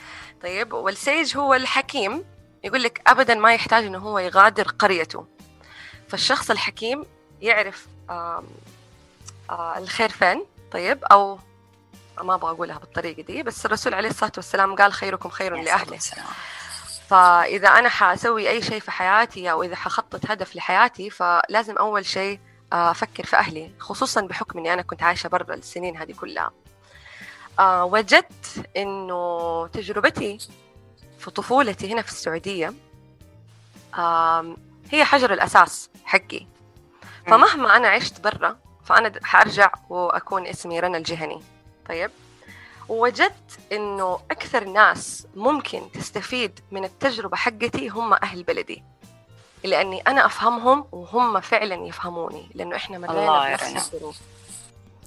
[0.42, 2.24] طيب والسيج هو الحكيم.
[2.64, 5.26] يقول لك أبدا ما يحتاج إنه هو يغادر قريته.
[6.08, 7.04] فالشخص الحكيم
[7.40, 8.44] يعرف آه
[9.78, 10.44] الخير فين؟
[10.74, 11.38] طيب أو
[12.22, 15.98] ما أبغى أقولها بالطريقة دي بس الرسول عليه الصلاة والسلام قال خيركم خير لأهله.
[17.08, 22.40] فإذا أنا حأسوي أي شيء في حياتي أو إذا حخطط هدف لحياتي فلازم أول شيء
[22.72, 26.50] أفكر في أهلي خصوصا بحكم إني أنا كنت عايشة برا السنين هذه كلها.
[27.58, 30.38] آه وجدت إنه تجربتي
[31.18, 32.74] في طفولتي هنا في السعودية
[33.98, 34.56] آه
[34.90, 36.46] هي حجر الأساس حقي.
[37.26, 41.40] فمهما أنا عشت برا فأنا حأرجع وأكون اسمي رنا الجهني.
[41.88, 42.10] طيب.
[42.88, 48.82] ووجدت إنه أكثر ناس ممكن تستفيد من التجربة حقتي هم أهل بلدي.
[49.64, 54.16] لأني أنا أفهمهم وهم فعلا يفهموني لأنه إحنا مرينا بنفس الظروف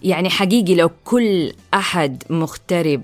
[0.03, 3.01] يعني حقيقي لو كل أحد مغترب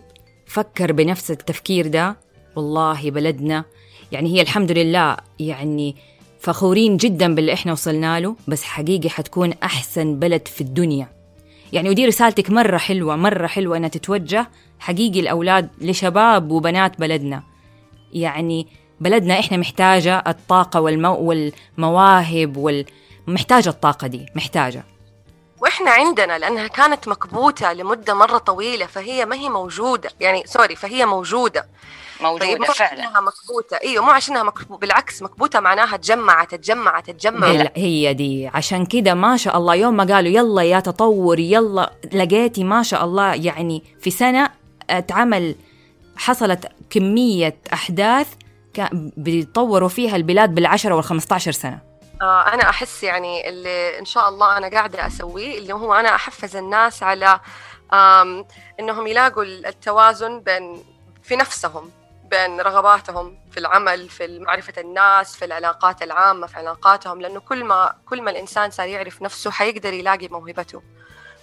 [0.47, 2.15] فكر بنفس التفكير ده
[2.55, 3.65] والله بلدنا
[4.11, 5.95] يعني هي الحمد لله يعني
[6.43, 11.07] فخورين جدا باللي إحنا وصلنا له بس حقيقي حتكون أحسن بلد في الدنيا.
[11.73, 17.43] يعني ودي رسالتك مرة حلوة مرة حلوة إنها تتوجه حقيقي الأولاد لشباب وبنات بلدنا.
[18.13, 18.67] يعني
[18.99, 21.15] بلدنا إحنا محتاجة الطاقة والمو...
[21.15, 22.85] والمواهب وال...
[23.27, 24.83] محتاجة الطاقة دي محتاجة.
[25.63, 30.09] وإحنا عندنا لأنها كانت مكبوتة لمدة مرة طويلة فهي ما هي موجودة.
[30.19, 31.67] يعني سوري فهي موجودة.
[32.21, 32.91] موجودة طيب فعلا.
[32.91, 33.77] عشانها مكبوتة.
[33.83, 37.71] إيوه مو عشانها مكبوته بالعكس مكبوتة معناها تجمعت تجمعت تجمعت.
[37.75, 38.47] هي دي.
[38.47, 43.05] عشان كده ما شاء الله يوم ما قالوا يلا يا تطور يلا لقيتي ما شاء
[43.05, 44.49] الله يعني في سنة
[44.89, 45.55] اتعمل
[46.17, 48.27] حصلت كمية أحداث
[49.17, 51.92] بيطوروا فيها البلاد بالعشرة والخمسة سنة.
[52.23, 56.55] آه أنا أحس يعني اللي إن شاء الله أنا قاعدة أسويه اللي هو أنا أحفز
[56.55, 57.39] الناس على
[58.79, 60.83] إنهم يلاقوا التوازن بين
[61.23, 61.91] في نفسهم
[62.23, 67.95] بين رغباتهم في العمل في معرفة الناس في العلاقات العامة في علاقاتهم لأنه كل ما
[68.09, 70.81] كل ما الإنسان صار يعرف نفسه حيقدر يلاقي موهبته.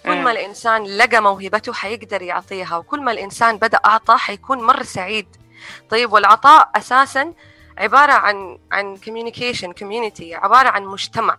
[0.05, 5.27] كل ما الإنسان لقى موهبته حيقدر يعطيها وكل ما الإنسان بدأ أعطى حيكون مرة سعيد.
[5.89, 7.33] طيب والعطاء أساسا
[7.81, 11.37] عبارة عن عن communication community عبارة عن مجتمع.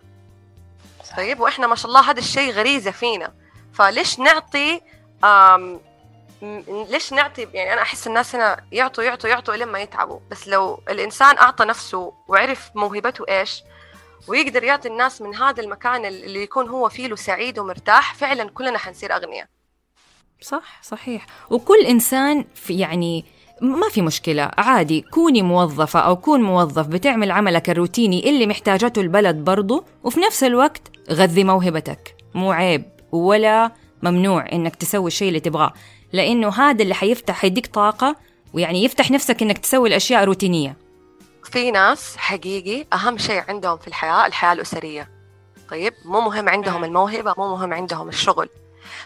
[1.17, 3.35] طيب وإحنا ما شاء الله هذا الشيء غريزة فينا.
[3.73, 4.81] فليش نعطي
[5.25, 5.81] آم
[6.89, 10.21] ليش نعطي يعني أنا أحس الناس هنا يعطوا يعطوا يعطوا لما يتعبوا.
[10.31, 13.63] بس لو الإنسان أعطى نفسه وعرف موهبته إيش
[14.29, 18.79] ويقدر يعطي الناس من هذا المكان اللي يكون هو فيه له سعيد ومرتاح فعلا كلنا
[18.79, 19.47] حنصير أغنياء.
[20.41, 21.27] صح صحيح.
[21.51, 23.25] وكل إنسان في يعني
[23.61, 29.37] ما في مشكلة عادي كوني موظفة أو كون موظف بتعمل عملك الروتيني اللي محتاجته البلد
[29.37, 32.17] برضو وفي نفس الوقت غذي موهبتك.
[32.35, 33.73] مو عيب ولا
[34.03, 35.73] ممنوع إنك تسوي الشيء اللي تبغاه
[36.13, 38.17] لأنه هذا اللي حيفتح حيديك طاقة
[38.53, 40.77] ويعني يفتح نفسك إنك تسوي الأشياء روتينية.
[41.53, 45.11] في ناس حقيقي أهم شيء عندهم في الحياة الحياة الأسرية.
[45.71, 48.49] طيب مو مهم عندهم الموهبة مو مهم عندهم الشغل.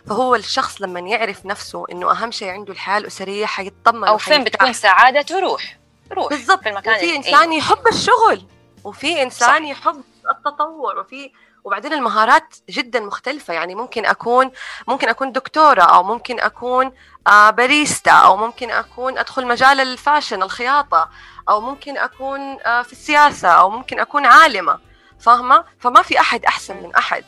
[0.09, 4.73] فهو الشخص لما يعرف نفسه إنه أهم شيء عنده الحياة الأسرية حيطمن أو فين بتكون
[4.73, 5.79] سعادته؟ روح
[6.13, 6.63] روح بالضبط.
[6.63, 7.59] في المكان وفي إنسان أيه.
[7.59, 8.47] يحب الشغل
[8.85, 9.71] وفي إنسان صح.
[9.71, 11.33] يحب التطور وفي
[11.65, 13.55] وبعدين المهارات جدا مختلفة.
[13.55, 14.51] يعني ممكن أكون
[14.89, 16.93] ممكن أكون دكتورة أو ممكن أكون
[17.27, 21.11] آه باريستا أو ممكن أكون أدخل مجال الفاشن الخياطة
[21.49, 24.79] أو ممكن أكون آه في السياسة أو ممكن أكون عالمة.
[25.21, 27.25] فاهمة؟ فما في أحد أحسن من أحد.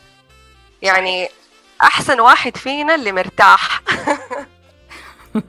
[0.82, 1.28] يعني
[1.82, 3.82] أحسن واحد فينا اللي مرتاح.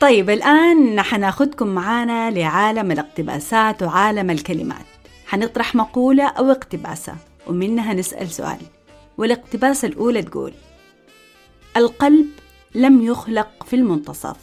[0.00, 4.86] طيب الآن حناخدكم معانا لعالم الاقتباسات وعالم الكلمات.
[5.26, 8.58] حنطرح مقولة أو اقتباسة ومنها نسأل سؤال.
[9.18, 10.52] والاقتباسة الأولى تقول
[11.76, 12.26] القلب
[12.74, 14.36] لم يخلق في المنتصف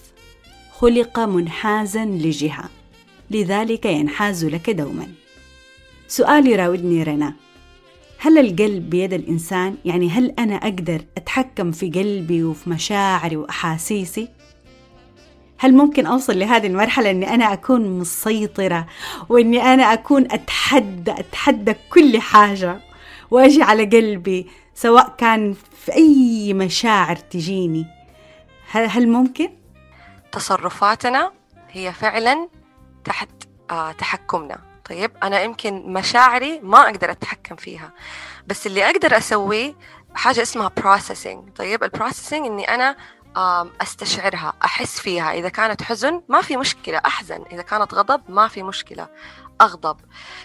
[0.71, 2.69] خلق منحازا لجهة
[3.31, 5.07] لذلك ينحاز لك دوما.
[6.07, 7.35] سؤال يراودني رنا
[8.23, 14.29] هل القلب بيد الإنسان؟ يعني هل أنا أقدر أتحكم في قلبي وفي مشاعري وأحاسيسي؟
[15.57, 18.87] هل ممكن أوصل لهذه المرحلة أني أنا أكون مسيطرة
[19.29, 22.79] وأني أنا أكون أتحدى أتحدى كل حاجة
[23.31, 25.55] وأجي على قلبي سواء كان
[25.85, 27.85] في أي مشاعر تجيني
[28.71, 29.49] هل, هل ممكن؟
[30.31, 31.31] تصرفاتنا
[31.71, 32.49] هي فعلا
[33.03, 33.29] تحت
[33.71, 37.93] آه تحكمنا طيب أنا يمكن مشاعري ما أقدر أتحكم فيها
[38.47, 39.75] بس اللي أقدر أسويه
[40.15, 41.55] حاجة اسمها processing.
[41.55, 42.97] طيب البروسيسنج إني أنا
[43.81, 45.33] أستشعرها أحس فيها.
[45.33, 47.43] إذا كانت حزن ما في مشكلة أحزن.
[47.51, 49.09] إذا كانت غضب ما في مشكلة
[49.61, 49.97] أغضب.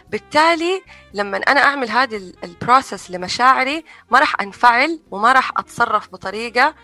[0.08, 0.82] بالتالي
[1.14, 6.74] لما أنا أعمل هذه البروسس لمشاعري ما راح أنفعل وما راح أتصرف بطريقة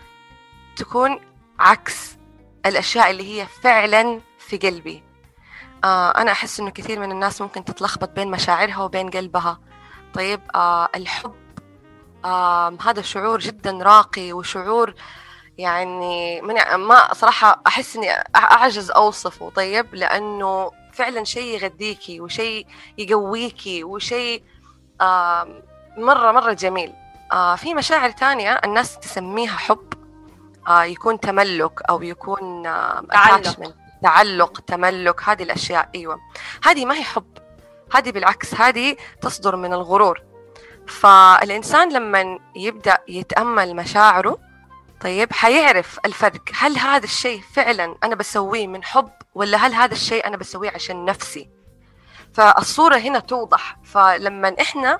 [0.75, 1.19] تكون
[1.59, 2.17] عكس
[2.65, 5.12] الأشياء اللي هي فعلا في قلبي.
[5.83, 9.59] آه أنا أحس إنه كثير من الناس ممكن تتلخبط بين مشاعرها وبين قلبها.
[10.13, 11.35] طيب آه الحب
[12.25, 14.93] آه هذا شعور جدا راقي وشعور
[15.57, 19.49] يعني من ما صراحة أحس إني أعجز أوصفه.
[19.49, 22.67] طيب لأنه فعلا شيء يغذيكي وشيء
[22.97, 24.43] يقويكي وشيء
[25.01, 25.47] آه
[25.97, 26.93] مرة مرة جميل.
[27.31, 29.93] آه في مشاعر تانية الناس تسميها حب
[30.67, 33.73] آه يكون تملك أو يكون آه تعلق.
[34.03, 36.19] تعلق تملك هذه الأشياء أيوة.
[36.63, 37.37] هذه ما هي حب.
[37.95, 40.21] هذه بالعكس هذه تصدر من الغرور.
[40.87, 44.39] فالإنسان لما يبدأ يتأمل مشاعره
[45.01, 46.41] طيب حيعرف الفرق.
[46.53, 51.05] هل هذا الشيء فعلا أنا بسويه من حب ولا هل هذا الشيء أنا بسويه عشان
[51.05, 51.49] نفسي؟
[52.33, 53.77] فالصورة هنا توضح.
[53.83, 54.97] فلما إحنا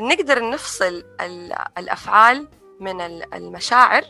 [0.00, 1.04] نقدر نفصل
[1.78, 2.48] الأفعال
[2.80, 3.00] من
[3.34, 4.02] المشاعر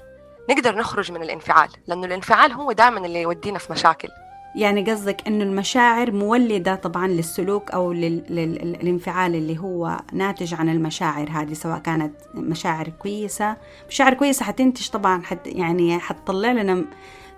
[0.51, 4.09] نقدر نخرج من الانفعال لأنه الانفعال هو دائما اللي يودينا في مشاكل.
[4.57, 11.53] يعني قصدك إنه المشاعر مولدة طبعا للسلوك أو للانفعال اللي هو ناتج عن المشاعر هذه
[11.53, 13.57] سواء كانت مشاعر كويسة.
[13.89, 16.85] مشاعر كويسة حتنتج طبعا حت يعني حتطلع لنا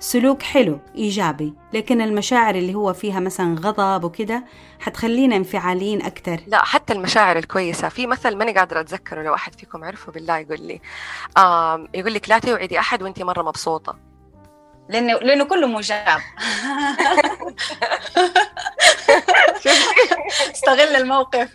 [0.02, 1.54] سلوك حلو إيجابي.
[1.72, 4.44] لكن المشاعر اللي هو فيها مثلا غضب وكده
[4.80, 6.40] حتخلينا انفعاليين أكتر.
[6.46, 7.88] لا حتى المشاعر الكويسة.
[7.88, 10.80] في مثل ماني قادرة أتذكره لو أحد فيكم عرفه بالله يقول لي
[11.36, 13.98] آه يقول لك لا توعدي أحد وأنت مرة مبسوطة.
[14.88, 16.20] لأنه لأنه كله مجاب.
[20.54, 21.48] استغل الموقف.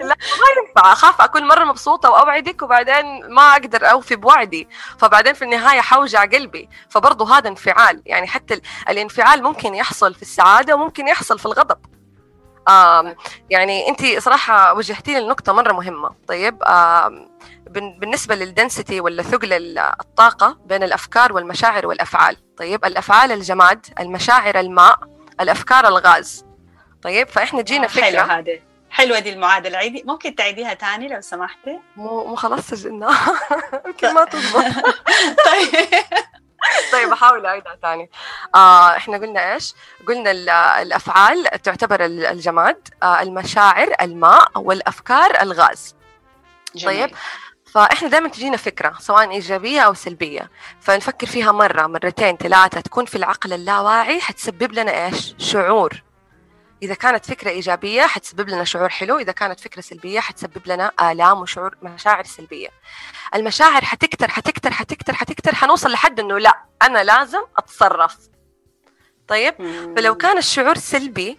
[0.00, 0.16] لا.
[0.38, 4.68] ما ينفع أخاف أكون مرة مبسوطة وأوعدك وبعدين ما أقدر أوفي بوعدي.
[4.98, 6.68] فبعدين في النهاية حوجع قلبي.
[6.90, 8.02] فبرضه هذا انفعال.
[8.06, 11.78] يعني حتى الانفعال ممكن يحصل في السعادة وممكن يحصل في الغضب.
[13.50, 16.10] يعني انت صراحة وجهتي لي نقطه مرة مهمة.
[16.28, 17.38] طيب آم
[17.70, 22.36] بالنسبة للدنسيتي ولا ثقل الطاقة بين الأفكار والمشاعر والأفعال.
[22.56, 24.98] طيب الأفعال الجماد المشاعر الماء
[25.40, 26.44] الأفكار الغاز.
[27.02, 28.04] طيب فإحنا جينا آه، فكرة.
[28.04, 28.67] حلو هذه.
[28.98, 29.78] حلوة دي المعادلة.
[29.78, 33.32] عيدي ممكن تعيديها تاني لو سمحتي؟ مو مو خلاص سجلناها.
[33.86, 34.64] يمكن ما تضبط
[35.48, 36.02] طيب.
[36.92, 38.10] طيب أحاول أعيدها ثاني
[38.54, 39.74] آه إحنا قلنا إيش؟
[40.08, 40.30] قلنا
[40.82, 45.94] الأفعال تعتبر الجماد آه المشاعر الماء والأفكار الغاز.
[46.74, 46.96] جميل.
[47.08, 47.16] طيب
[47.72, 50.50] فإحنا دائما تجينا فكرة سواء إيجابية أو سلبية.
[50.80, 56.02] فنفكر فيها مرة مرتين ثلاثة تكون في العقل اللاواعي حتسبب لنا إيش؟ شعور.
[56.82, 61.40] إذا كانت فكرة إيجابية حتسبب لنا شعور حلو إذا كانت فكرة سلبية حتسبب لنا آلام
[61.40, 62.68] وشعور مشاعر سلبية.
[63.34, 68.16] المشاعر حتكتر حتكتر حتكتر حتكتر حنوصل لحد إنه لا أنا لازم أتصرف.
[69.28, 69.54] طيب؟
[69.96, 71.38] فلو كان الشعور سلبي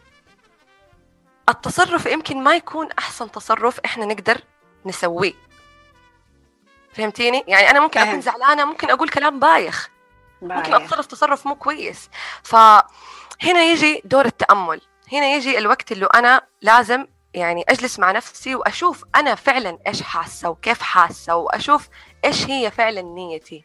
[1.49, 4.41] التصرف يمكن ما يكون أحسن تصرف إحنا نقدر
[4.85, 5.33] نسويه.
[6.93, 9.89] فهمتيني؟ يعني أنا ممكن أكون زعلانة ممكن أقول كلام بايخ.
[10.41, 12.09] ممكن أتصرف تصرف مو كويس.
[12.43, 14.81] فهنا يجي دور التأمل.
[15.14, 20.49] هنا يجي الوقت اللي أنا لازم يعني أجلس مع نفسي وأشوف أنا فعلا إيش حاسة
[20.49, 21.89] وكيف حاسة وأشوف
[22.26, 23.64] إيش هي فعلا نيتي.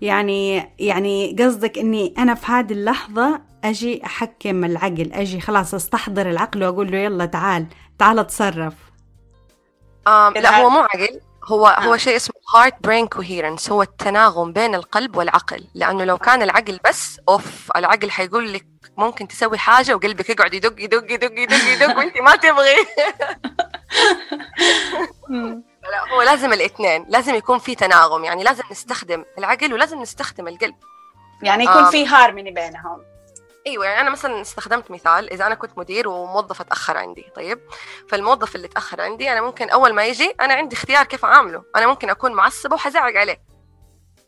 [0.00, 6.64] يعني يعني قصدك إني أنا في هذه اللحظة أجي أحكم العقل أجي خلاص أستحضر العقل
[6.64, 7.66] وأقول له يلا تعال
[7.98, 8.74] تعال تصرف
[10.06, 11.80] لا هو مو عقل هو آه.
[11.80, 15.66] هو شيء اسمه heart brain coherence هو التناغم بين القلب والعقل.
[15.74, 20.74] لأنه لو كان العقل بس أوف العقل حيقول لك ممكن تسوي حاجة وقلبك يقعد يدق
[20.82, 22.76] يدق يدق يدق يدق وأنت ما تبغي.
[25.90, 27.06] لا هو لازم الاثنين.
[27.08, 28.24] لازم يكون في تناغم.
[28.24, 30.74] يعني لازم نستخدم العقل ولازم نستخدم القلب.
[31.42, 31.90] يعني يكون آه.
[31.90, 33.09] في هارموني بينهم.
[33.66, 37.60] إيوه يعني أنا مثلا استخدمت مثال إذا أنا كنت مدير وموظف اتاخر عندي طيب؟
[38.08, 41.64] فالموظف اللي اتاخر عندي أنا ممكن أول ما يجي أنا عندي اختيار كيف أعامله.
[41.76, 43.42] أنا ممكن أكون معصبه وحزعق عليه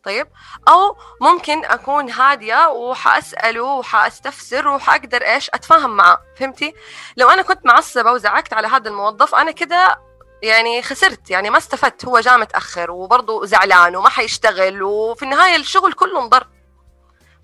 [0.04, 0.28] طيب؟
[0.68, 6.74] أو ممكن أكون هادية وحأسأله وحأستفسر وحأقدر إيش؟ أتفاهم معاه فهمتي؟
[7.16, 9.98] لو أنا كنت معصبة وزعقت على هذا الموظف أنا كده
[10.42, 15.92] يعني خسرت يعني ما استفدت هو جاء متأخر وبرضه زعلان وما حيشتغل وفي النهاية الشغل
[15.92, 16.46] كله انضر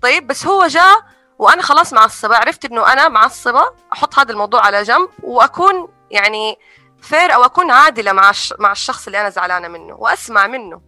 [0.01, 3.63] طيب؟ بس هو جاء وأنا خلاص معصبه عرفت إنه أنا معصبه
[3.93, 6.57] أحط هذا الموضوع على جنب وأكون يعني
[7.01, 10.81] فير أو أكون عادلة مع مع الشخص اللي أنا زعلانة منه وأسمع منه.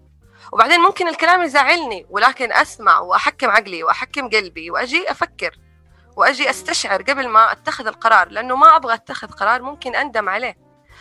[0.52, 5.56] وبعدين ممكن الكلام يزعلني ولكن أسمع وأحكم عقلي وأحكم قلبي وأجي أفكر
[6.16, 10.58] وأجي أستشعر قبل ما أتخذ القرار لأنه ما أبغى أتخذ قرار ممكن أندم عليه.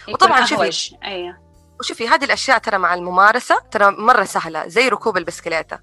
[0.09, 1.39] وطبعا شوفي أيوه.
[1.81, 5.79] وشوفي هذه الأشياء ترى مع الممارسة ترى مرة سهلة زي ركوب البسكليتة.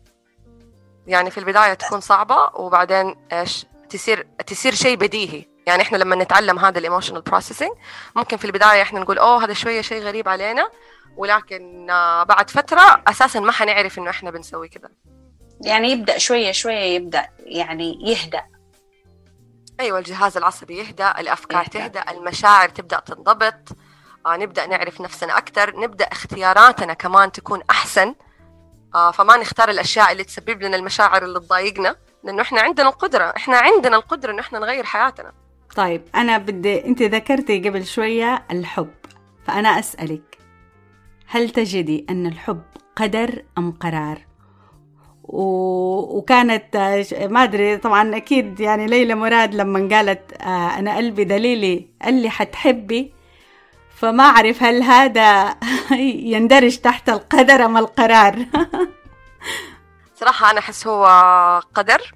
[1.08, 5.46] يعني في البداية تكون صعبة وبعدين إيش تصير تصير شيء بديهي.
[5.68, 7.72] يعني إحنا لما نتعلم هذا ال emotional processing
[8.16, 10.70] ممكن في البداية إحنا نقول أوه هذا شوية شيء غريب علينا.
[11.18, 14.90] ولكن آه، بعد فترة أساسا ما حنعرف إنه إحنا بنسوي كذا.
[15.62, 18.44] يعني يبدأ شوية شوية يبدأ يعني يهدأ.
[19.80, 21.80] أيوه الجهاز العصبي يهدأ الأفكار يهدأ.
[21.80, 23.78] تهدأ المشاعر تبدأ تنضبط.
[24.26, 28.16] آه نبدأ نعرف نفسنا أكثر نبدأ اختياراتنا كمان تكون أحسن.
[28.96, 33.58] آه فما نختار الأشياء اللي تسبب لنا المشاعر اللي تضايقنا لأنه إحنا عندنا القدرة إحنا
[33.58, 35.32] عندنا القدرة انه إحنا نغير حياتنا.
[35.76, 38.94] طيب أنا بدي أنت ذكرتي قبل شوية الحب
[39.48, 40.38] فأنا أسألك
[41.28, 42.62] هل تجدي أن الحب
[42.96, 44.28] قدر أم قرار؟
[45.24, 45.42] و...
[46.18, 46.78] وكانت
[47.30, 52.30] ما أدري طبعا أكيد يعني ليلى مراد لما قالت آه، أنا قلبي دليلي قال لي
[52.30, 53.14] حتحبي
[53.98, 55.58] فما أعرف هل هذا
[56.34, 58.46] يندرج تحت القدر أم القرار.
[60.20, 61.06] صراحة أنا أحس هو
[61.76, 62.12] قدر.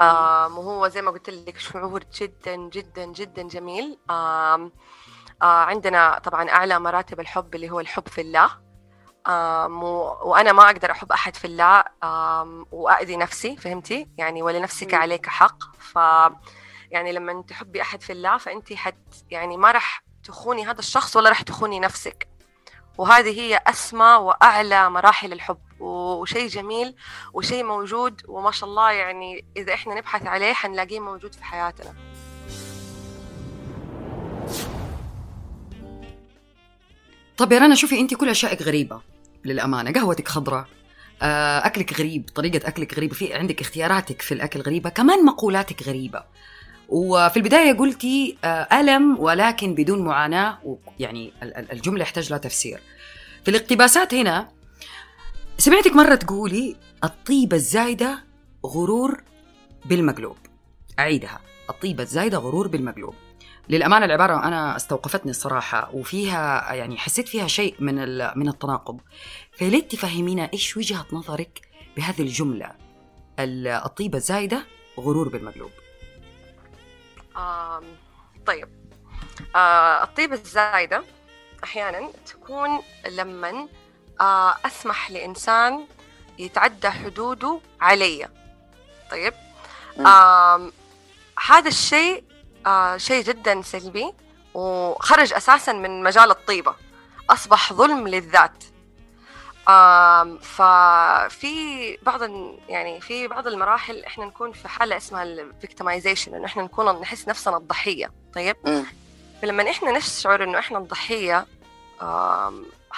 [0.00, 3.98] آم وهو زي ما قلت لك شعور جدا جدا جدا جميل.
[4.10, 4.72] آم
[5.42, 8.50] آه عندنا طبعا أعلى مراتب الحب اللي هو الحب في الله.
[9.26, 11.84] آم وأنا ما أقدر أحب أحد في الله.
[12.04, 15.76] آم وأأذي نفسي فهمتي؟ يعني ولنفسك عليك حق.
[15.78, 15.98] ف
[16.90, 18.96] يعني لما تحبي أحد في الله فأنت حت
[19.30, 22.28] يعني ما راح تخوني هذا الشخص ولا راح تخوني نفسك؟
[22.98, 25.58] وهذه هي أسمى وأعلى مراحل الحب.
[25.80, 26.94] وشيء جميل
[27.32, 31.94] وشيء موجود وما شاء الله يعني إذا إحنا نبحث عليه حنلاقيه موجود في حياتنا.
[37.36, 39.00] طب يا رنا شوفي أنت كل أشيائك غريبة.
[39.44, 40.66] للأمانة قهوتك خضراء
[41.22, 46.24] آه، أكلك غريب طريقة أكلك غريبة في عندك اختياراتك في الأكل غريبة كمان مقولاتك غريبة.
[46.88, 51.32] وفي البداية قلتي آه، ألم ولكن بدون معاناة يعني
[51.72, 52.80] الجملة يحتاج لها تفسير.
[53.44, 54.48] في الاقتباسات هنا
[55.58, 58.24] سمعتك مرة تقولي الطيبة الزايدة
[58.66, 59.22] غرور
[59.84, 60.36] بالمقلوب.
[60.98, 61.40] أعيدها.
[61.70, 63.14] الطيبة الزايدة غرور بالمقلوب.
[63.68, 67.94] للأمانة العبارة أنا استوقفتني الصراحة وفيها يعني حسيت فيها شيء من
[68.38, 69.00] من التناقض.
[69.52, 71.60] فليت تفهمينا إيش وجهة نظرك
[71.96, 72.72] بهذه الجملة؟
[73.38, 74.66] الطيبة الزايدة
[74.98, 75.70] غرور بالمقلوب.
[78.46, 78.68] طيب.
[79.56, 81.04] آه الطيبة الزايدة
[81.64, 83.68] أحيانا تكون لمن
[84.20, 85.86] آه أسمح لإنسان
[86.38, 88.28] يتعدى حدوده علي.
[89.10, 89.34] طيب.
[91.46, 92.24] هذا الشيء
[92.66, 94.14] آه شيء جدا سلبي
[94.54, 96.74] وخرج أساسا من مجال الطيبة.
[97.30, 98.64] أصبح ظلم للذات.
[100.40, 102.22] ففي بعض
[102.68, 107.56] يعني في بعض المراحل إحنا نكون في حالة اسمها الفيكتمايزيشن إنه إحنا نكون نحس نفسنا
[107.56, 108.12] الضحية.
[108.34, 108.56] طيب؟
[109.42, 111.46] فلما إحنا نشعر إنه إحنا الضحية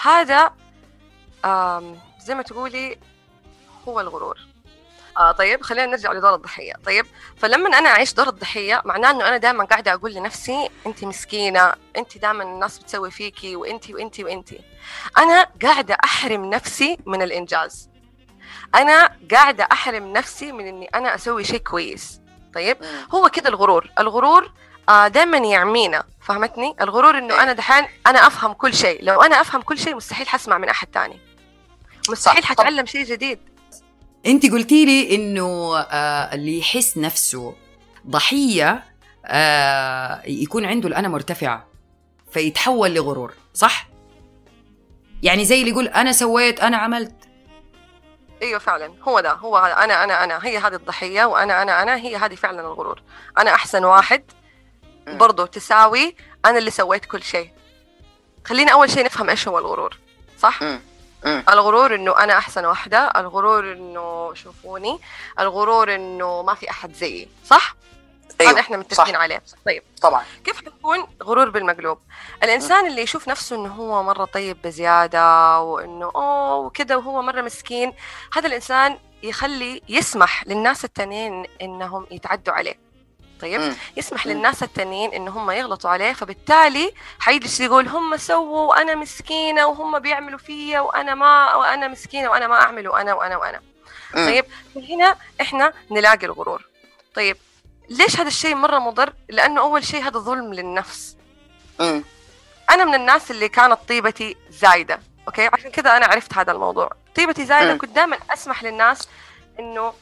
[0.03, 0.53] هذا
[2.21, 2.99] زي ما تقولي
[3.89, 4.39] هو الغرور.
[5.21, 6.73] آه طيب خلينا نرجع لدور الضحية.
[6.87, 7.07] طيب
[7.37, 12.18] فلما أنا أعيش دور الضحية معناه إنه أنا دائما قاعدة أقول لنفسي أنت مسكينة أنت
[12.18, 14.49] دائما الناس بتسوي فيكي وأنت وأنت وأنت.
[15.18, 17.91] أنا قاعدة أحرم نفسي من الإنجاز.
[18.75, 22.21] أنا قاعدة أحرم نفسي من إني أنا أسوي شيء كويس.
[22.55, 22.77] طيب
[23.14, 23.91] هو كده الغرور.
[23.99, 24.53] الغرور
[24.89, 26.05] آه دائما يعمينا.
[26.23, 29.05] فهمتني؟ الغرور إنه أنا دحين أنا أفهم كل شيء.
[29.05, 31.21] لو أنا أفهم كل شيء مستحيل حسمع من أحد تاني.
[32.09, 33.49] مستحيل حتعلم شيء جديد.
[34.27, 37.55] انت قلتي لي انه آه اللي يحس نفسه
[38.07, 38.85] ضحية
[39.27, 41.66] آه يكون عنده الأنا مرتفعة
[42.33, 43.89] فيتحول لغرور صح؟
[45.23, 47.14] يعني زي اللي يقول أنا سويت أنا عملت.
[48.43, 52.16] أيوه فعلا هو ده هو أنا أنا أنا هي هذه الضحية وأنا أنا أنا هي
[52.16, 53.03] هذه فعلا الغرور.
[53.39, 54.23] أنا أحسن واحد
[55.09, 56.14] برضه تساوي
[56.45, 57.51] أنا اللي سويت كل شيء.
[58.45, 59.99] خلينا أول شيء نفهم إيش هو الغرور
[60.39, 60.79] صح؟ م.
[61.27, 64.99] الغرور إنه أنا أحسن واحدة الغرور إنه شوفوني
[65.39, 67.75] الغرور إنه ما في أحد زيي صح؟
[68.41, 68.53] أيوه.
[68.53, 69.43] هذا إحنا متفقين عليه.
[69.66, 70.25] طيب طبعا.
[70.45, 71.99] كيف حيكون غرور بالمقلوب؟
[72.43, 77.93] الإنسان اللي يشوف نفسه إنه هو مرة طيب بزيادة وإنه أوه وكذا وهو مرة مسكين
[78.37, 82.89] هذا الإنسان يخلي يسمح للناس التانيين إنهم يتعدوا عليه.
[83.41, 83.74] طيب.
[83.97, 84.26] يسمح.
[84.26, 90.38] للناس التانيين إن هم يغلطوا عليه فبالتالي حيجلس يقول هم سووا وأنا مسكينة وهم بيعملوا
[90.38, 93.61] فيا وأنا ما وأنا مسكينة وأنا ما اعمل وأنا وأنا وأنا.
[94.14, 94.45] طيب
[94.76, 96.64] هنا إحنا نلاقي الغرور
[97.14, 97.36] طيب
[97.88, 101.16] ليش هذا الشيء مرة مضر لأنه أول شيء هذا ظلم للنفس.
[102.70, 107.45] أنا من الناس اللي كانت طيبتي زايدة أوكي عشان كذا أنا عرفت هذا الموضوع طيبتي
[107.45, 109.09] زايدة كنت دائما أسمح للناس
[109.61, 109.93] إنه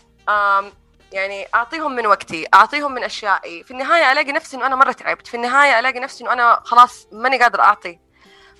[1.12, 3.64] يعني أعطيهم من وقتي أعطيهم من أشيائي.
[3.64, 5.26] في النهاية ألاقي نفسي إنه أنا مرة تعبت.
[5.26, 7.98] في النهاية ألاقي نفسي إنه أنا خلاص ماني قادرة أعطي.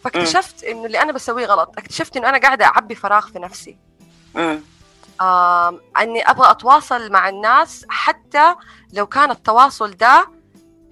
[0.05, 1.75] فاكتشفت إنه اللي أنا بسويه غلط.
[1.79, 3.79] اكتشفت إنه أنا قاعدة أعبي فراغ في نفسي.
[5.21, 8.55] آه إني أبغى أتواصل مع الناس حتى
[8.93, 10.29] لو كان التواصل ده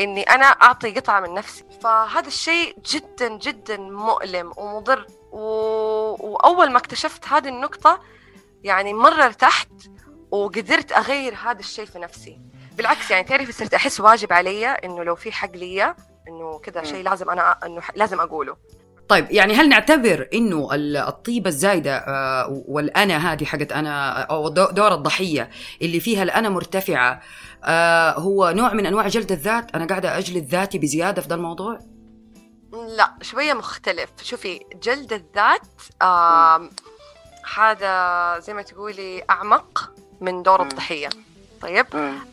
[0.00, 1.64] إني أنا أعطي قطعة من نفسي.
[1.82, 5.06] فهذا الشيء جدا جدا مؤلم ومضر.
[5.32, 5.40] و...
[6.20, 8.00] وأول ما اكتشفت هذه النقطة
[8.64, 9.68] يعني مرة ارتحت.
[10.44, 12.40] وقدرت أغير هذا الشيء في نفسي.
[12.76, 15.94] بالعكس يعني تعرفي صرت أحس واجب علي إنه لو في حق لي
[16.28, 18.56] إنه كذا شيء لازم أنا إنه لازم أقوله.
[19.08, 20.68] طيب يعني هل نعتبر إنه
[21.08, 25.50] الطيبة الزايدة آه، والأنا هذه حقت أنا أو دور الضحية
[25.82, 27.22] اللي فيها الأنا مرتفعة
[27.64, 31.78] آه، هو نوع من أنواع جلد الذات؟ أنا قاعدة أجلد ذاتي بزيادة في ذا الموضوع؟
[32.72, 34.10] لا شوية مختلف.
[34.22, 35.60] شوفي جلد الذات
[37.56, 39.95] هذا زي ما تقولي أعمق.
[40.20, 41.08] من دور الضحية.
[41.62, 41.86] طيب؟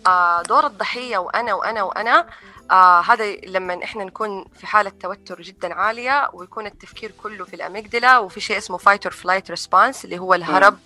[0.08, 2.28] آه دور الضحية وأنا وأنا وأنا.
[2.72, 7.63] آه هذا لما إحنا نكون في حالة توتر جدا عالية ويكون التفكير كله في ال
[7.63, 10.80] amygdala وفي شيء اسمه fight or flight response اللي هو الهرب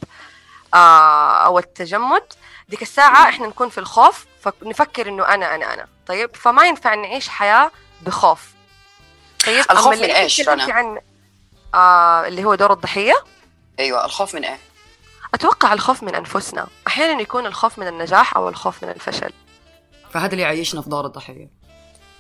[0.74, 2.24] آه أو التجمد.
[2.70, 5.88] ديك الساعة إحنا نكون في الخوف فنفكر إنه أنا أنا أنا.
[6.08, 7.72] طيب؟ فما ينفع نعيش حياة
[8.02, 8.52] بخوف.
[9.46, 11.00] طيب؟ الخوف من إيش؟ رنا؟ عن
[11.76, 13.24] آه اللي هو دور الضحية.
[13.80, 14.60] أيوه الخوف من إيه؟
[15.34, 16.68] أتوقع الخوف من أنفسنا.
[16.88, 19.34] أحيانا يكون الخوف من النجاح أو الخوف من الفشل.
[20.10, 21.50] فهذا اللي يعيشنا في دور الضحية.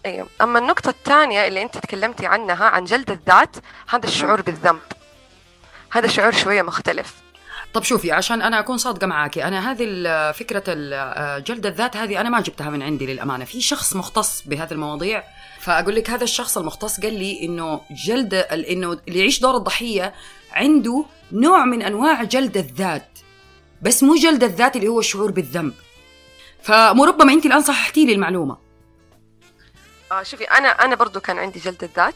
[0.05, 3.55] أيوة أما النقطة الثانية اللي أنت تكلمتي عنها عن جلد الذات
[3.89, 4.79] هذا الشعور بالذنب.
[5.91, 7.15] هذا شعور شوية مختلف.
[7.73, 10.63] طب شوفي عشان أنا أكون صادقة معاكي أنا هذه فكرة
[11.39, 13.45] جلد الذات هذه أنا ما جبتها من عندي للأمانة.
[13.45, 15.23] في شخص مختص بهذه المواضيع
[15.59, 20.13] فأقول لك هذا الشخص المختص قال لي إنه جلد إنه اللي يعيش دور الضحية
[20.51, 23.19] عنده نوع من أنواع جلد الذات
[23.81, 25.73] بس مو جلد الذات اللي هو الشعور بالذنب.
[26.63, 28.57] فمربما أنت الآن صححتي لي المعلومة.
[30.11, 32.15] آه شوفي أنا أنا برضو كان عندي جلد الذات.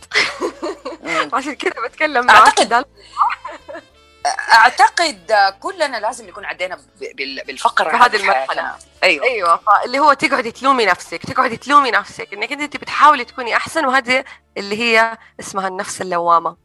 [1.34, 2.86] عشان كذا بتكلم اعتقد
[4.54, 6.78] أعتقد كلنا لازم نكون عدينا
[7.48, 8.76] بالفقره في هذه المرحلة.
[9.04, 9.26] أيوه.
[9.26, 9.60] أيوه.
[9.86, 14.24] اللي هو تقعدي تلومي نفسك تقعدي تلومي نفسك إنك أنت بتحاولي تكوني أحسن وهذه
[14.58, 16.58] اللي هي اسمها النفس اللوامة.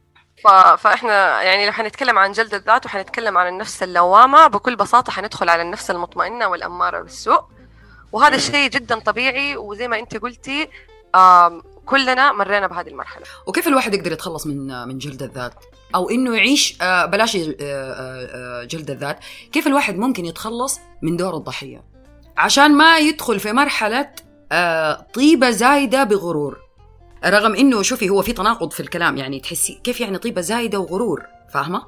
[0.77, 5.61] فإحنا يعني لو حنتكلم عن جلد الذات وحنتكلم عن النفس اللوامة بكل بساطة حندخل على
[5.61, 7.41] النفس المطمئنة والأمارة بالسوء
[8.11, 10.69] وهذا الشيء جدا طبيعي وزي ما أنت قلتي
[11.85, 13.23] كلنا مرينا بهذه المرحلة.
[13.47, 15.53] وكيف الواحد يقدر يتخلص من من جلد الذات؟
[15.95, 19.19] أو إنه يعيش آه، بلاش آه، آه، جلد الذات.
[19.51, 21.83] كيف الواحد ممكن يتخلص من دور الضحية؟
[22.37, 24.09] عشان ما يدخل في مرحلة
[25.13, 26.66] طيبة زايدة بغرور.
[27.25, 31.23] رغم إنه شوفي هو في تناقض في الكلام يعني تحسي كيف يعني طيبة زايدة وغرور
[31.53, 31.85] فاهمة؟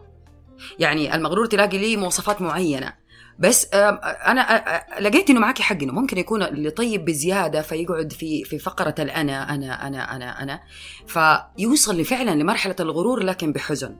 [0.79, 2.93] يعني المغرور تلاقي ليه مواصفات معينة.
[3.39, 8.59] بس أنا لقيت إنه معك حق إنه ممكن يكون اللي طيب بزيادة فيقعد في في
[8.59, 10.59] فقرة الأنا أنا أنا أنا أنا.
[11.07, 13.95] فيوصل فعلا لمرحلة الغرور لكن بحزن.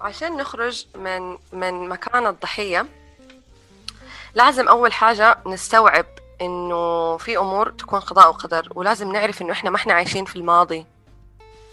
[0.00, 2.86] عشان نخرج من من مكان الضحية
[4.34, 6.06] لازم أول حاجة نستوعب
[6.40, 10.86] إنه في أمور تكون قضاء وقدر ولازم نعرف إنه إحنا ما إحنا عايشين في الماضي.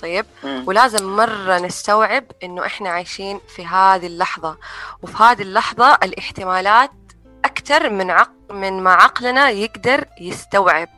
[0.01, 4.57] طيب؟ ولازم مرة نستوعب إنه إحنا عايشين في هذه اللحظة.
[5.01, 6.91] وفي هذه اللحظة الاحتمالات
[7.45, 10.89] أكثر من عق من ما عقلنا يقدر يستوعب.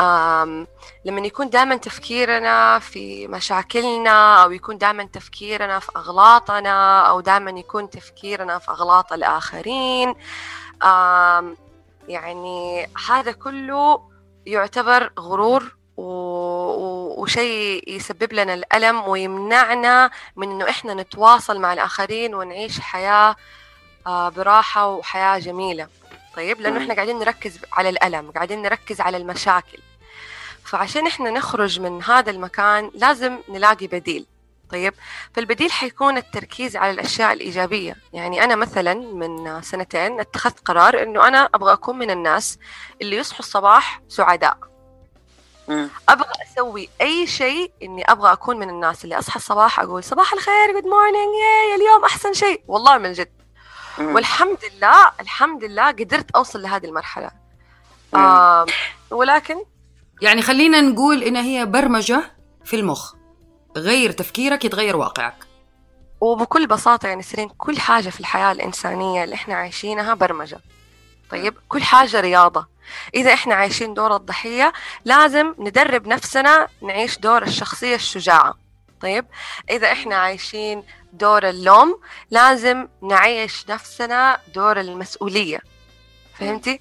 [0.00, 0.66] آم
[1.04, 7.90] لما يكون دائما تفكيرنا في مشاكلنا أو يكون دائما تفكيرنا في أغلاطنا أو دائما يكون
[7.90, 10.14] تفكيرنا في أغلاط الآخرين
[10.82, 11.56] آم
[12.10, 14.10] يعني هذا كله
[14.46, 23.36] يعتبر غرور وشيء يسبب لنا الألم ويمنعنا من إنه إحنا نتواصل مع الآخرين ونعيش حياة
[24.06, 25.88] آه، براحة وحياة جميلة.
[26.36, 29.78] طيب لأنه إحنا قاعدين نركز على الألم قاعدين نركز على المشاكل.
[30.64, 34.26] فعشان إحنا نخرج من هذا المكان لازم نلاقي بديل.
[34.72, 34.94] طيب
[35.34, 37.96] فالبديل حيكون التركيز على الأشياء الإيجابية.
[38.12, 42.58] يعني أنا مثلا من سنتين اتخذت قرار إنه أنا أبغى أكون من الناس
[43.02, 44.58] اللي يصحوا الصباح سعداء.
[46.08, 50.72] أبغى أسوي أي شيء إني أبغى أكون من الناس اللي أصحى الصباح أقول صباح الخير
[50.72, 52.62] good morning yay اليوم أحسن شيء.
[52.66, 53.32] والله من جد.
[53.98, 57.30] والحمد لله الحمد لله قدرت أوصل لهذه المرحلة.
[58.14, 58.66] آه
[59.10, 59.64] ولكن
[60.22, 63.14] يعني خلينا نقول إن هي برمجة في المخ.
[63.76, 65.34] غير تفكيرك يتغير واقعك.
[66.20, 70.60] وبكل بساطة يعني سيرين كل حاجة في الحياة الإنسانية اللي إحنا عايشينها برمجة.
[71.30, 72.68] طيب؟ كل حاجة رياضة.
[73.14, 74.72] إذا إحنا عايشين دور الضحية
[75.04, 78.54] لازم ندرب نفسنا نعيش دور الشخصية الشجاعة.
[79.00, 79.26] طيب؟
[79.70, 82.00] إذا إحنا عايشين دور اللوم
[82.30, 85.60] لازم نعيش نفسنا دور المسؤولية.
[86.38, 86.80] فهمتي؟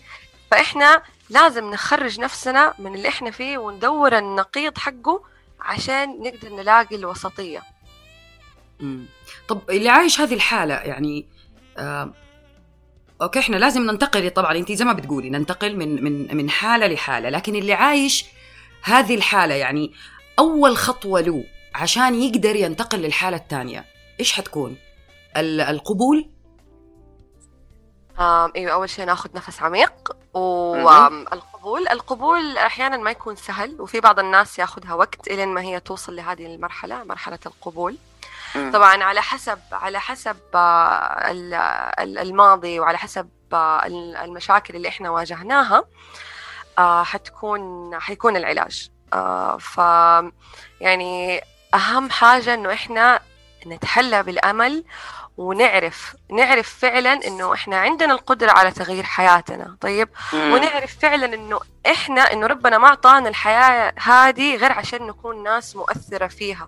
[0.51, 5.23] فإحنا لازم نخرج نفسنا من اللي إحنا فيه وندور النقيض حقه
[5.61, 7.61] عشان نقدر نلاقي الوسطية.
[8.79, 9.05] مم.
[9.47, 11.25] طب اللي عايش هذه الحالة يعني
[11.77, 12.13] آه
[13.21, 17.29] أوكي إحنا لازم ننتقل طبعا انت زي ما بتقولي ننتقل من من من حالة لحالة
[17.29, 18.25] لكن اللي عايش
[18.81, 19.91] هذه الحالة يعني
[20.39, 21.43] أول خطوة له
[21.75, 23.85] عشان يقدر ينتقل للحالة الثانية
[24.19, 24.77] إيش حتكون؟
[25.37, 26.29] القبول؟
[28.19, 29.93] أيوه أول شيء ناخذ نفس عميق
[30.33, 31.87] والقبول.
[31.87, 36.45] القبول أحيانا ما يكون سهل وفي بعض الناس ياخذها وقت إلين ما هي توصل لهذه
[36.45, 37.97] المرحلة مرحلة القبول.
[38.73, 41.31] طبعا على حسب على حسب آه،
[41.99, 43.85] الماضي وعلى حسب آه،
[44.23, 45.83] المشاكل اللي إحنا واجهناها
[46.79, 48.89] آه، حتكون حيكون العلاج.
[49.59, 49.77] ف
[50.81, 51.41] يعني
[51.73, 53.19] أهم حاجة إنه إحنا
[53.67, 54.83] نتحلى بالأمل
[55.39, 60.53] ونعرف نعرف فعلا إنه إحنا عندنا القدرة على تغيير حياتنا طيب؟ مم.
[60.53, 61.59] ونعرف فعلا إنه
[61.91, 66.67] إحنا إنه ربنا ما أعطانا الحياة هذه غير عشان نكون ناس مؤثرة فيها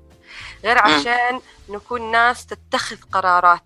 [0.64, 3.64] غير عشان نكون ناس تتخذ قرارات.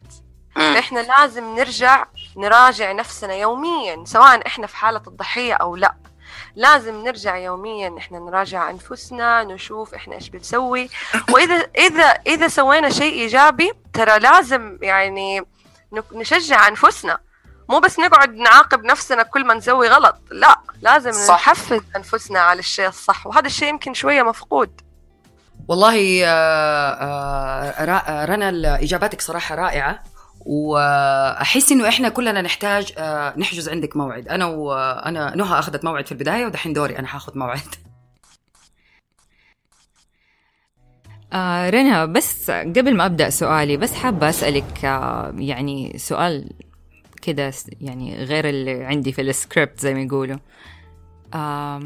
[0.55, 2.05] فإحنا لازم نرجع
[2.37, 5.95] نراجع نفسنا يوميا سواء إحنا في حالة الضحية أو لا.
[6.55, 10.89] لازم نرجع يوميا إحنا نراجع أنفسنا نشوف إحنا إيش بنسوي.
[11.29, 15.45] وإذا إذا إذا سوينا شيء إيجابي ترى لازم يعني
[16.13, 17.17] نشجع أنفسنا.
[17.69, 21.33] مو بس نقعد نعاقب نفسنا كل ما نسوي غلط لا لازم صح.
[21.33, 23.27] نحفز أنفسنا على الشيء الصح.
[23.27, 24.81] وهذا الشيء يمكن شوية مفقود.
[25.67, 26.93] والله آه،
[27.89, 30.03] آه، رنا اجاباتك صراحة رائعة.
[30.45, 34.27] وأحس إنه إحنا كلنا نحتاج آه، نحجز عندك موعد.
[34.27, 37.59] أنا وأنا نهى أخذت موعد في البداية ودحين دوري أنا حاخذ موعد.
[41.33, 46.49] آه رنا بس قبل ما أبدأ سؤالي بس حابة أسألك آه يعني سؤال
[47.21, 50.37] كده يعني غير اللي عندي في السكريبت زي ما يقولوا.
[51.33, 51.81] آه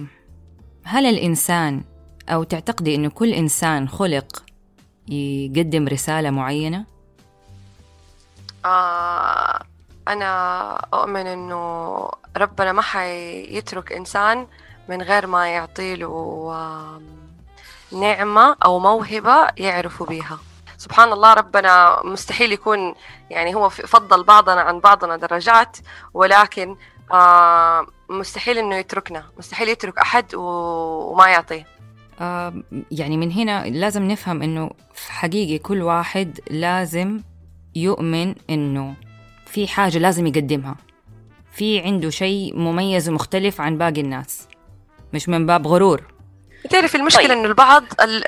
[0.83, 1.83] هل الإنسان
[2.29, 4.43] أو تعتقدي أنه كل إنسان خلق
[5.09, 6.98] يقدم رسالة معينة؟
[8.65, 9.59] آه
[10.07, 14.47] أنا أؤمن أنه ربنا ما حيترك إنسان
[14.89, 17.01] من غير ما يعطيله
[17.91, 20.39] نعمة أو موهبة يعرفوا بيها.
[20.77, 22.95] سبحان الله ربنا مستحيل يكون
[23.29, 25.77] يعني هو فضل بعضنا عن بعضنا درجات
[26.13, 26.75] ولكن
[27.11, 31.65] آه مستحيل إنه يتركنا مستحيل يترك أحد وما يعطيه.
[32.91, 34.69] يعني من هنا لازم نفهم إنه
[35.09, 37.21] حقيقي كل واحد لازم
[37.75, 38.95] يؤمن إنه
[39.45, 40.75] في حاجة لازم يقدمها
[41.51, 44.47] في عنده شيء مميز ومختلف عن باقي الناس
[45.13, 46.03] مش من باب غرور
[46.69, 47.37] تعرف المشكلة طيب.
[47.37, 47.83] إنه البعض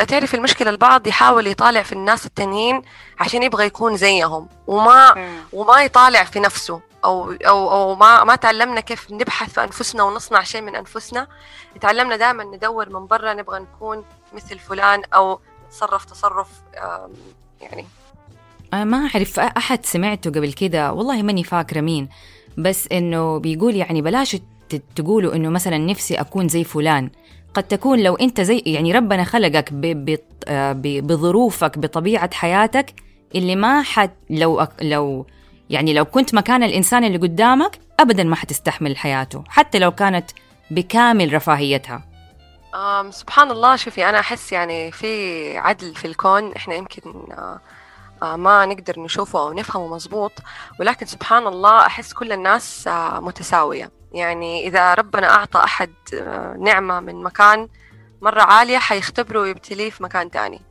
[0.08, 2.82] تعرف المشكلة البعض يحاول يطالع في الناس التانيين
[3.20, 5.44] عشان يبغى يكون زيهم وما م.
[5.54, 10.44] وما يطالع في نفسه أو أو أو ما ما تعلمنا كيف نبحث في أنفسنا ونصنع
[10.44, 11.28] شيء من أنفسنا
[11.82, 16.48] تعلمنا دائما ندور من برا نبغى نكون مثل فلان أو نتصرف تصرف
[17.62, 17.86] يعني
[18.74, 22.10] ما أعرف أحد سمعته قبل كده والله ماني فاكرة مين
[22.58, 24.38] بس إنه بيقول يعني بلاش
[24.96, 27.10] تقولوا إنه مثلا نفسي أكون زي فلان.
[27.54, 29.74] قد تكون لو أنت زي يعني ربنا خلقك
[30.48, 32.94] آه، بظروفك بطبيعة حياتك
[33.36, 35.26] اللي ما حد لو لو
[35.70, 40.32] يعني لو كنت مكان الإنسان اللي قدامك أبدا ما حتستحمل حياته حتى لو كانت
[40.72, 42.04] بكامل رفاهيتها.
[43.12, 46.52] سبحان الله شوفي أنا أحس يعني في عدل في الكون.
[46.54, 47.02] إحنا يمكن
[47.32, 47.60] آه
[48.24, 50.32] ما نقدر نشوفه أو نفهمه مزبوط
[50.80, 53.92] ولكن سبحان الله أحس كل الناس آه متساوية.
[54.12, 57.68] يعني إذا ربنا أعطى أحد آه نعمة من مكان
[58.22, 60.62] مرة عالية حيختبره ويبتليه في مكان تاني.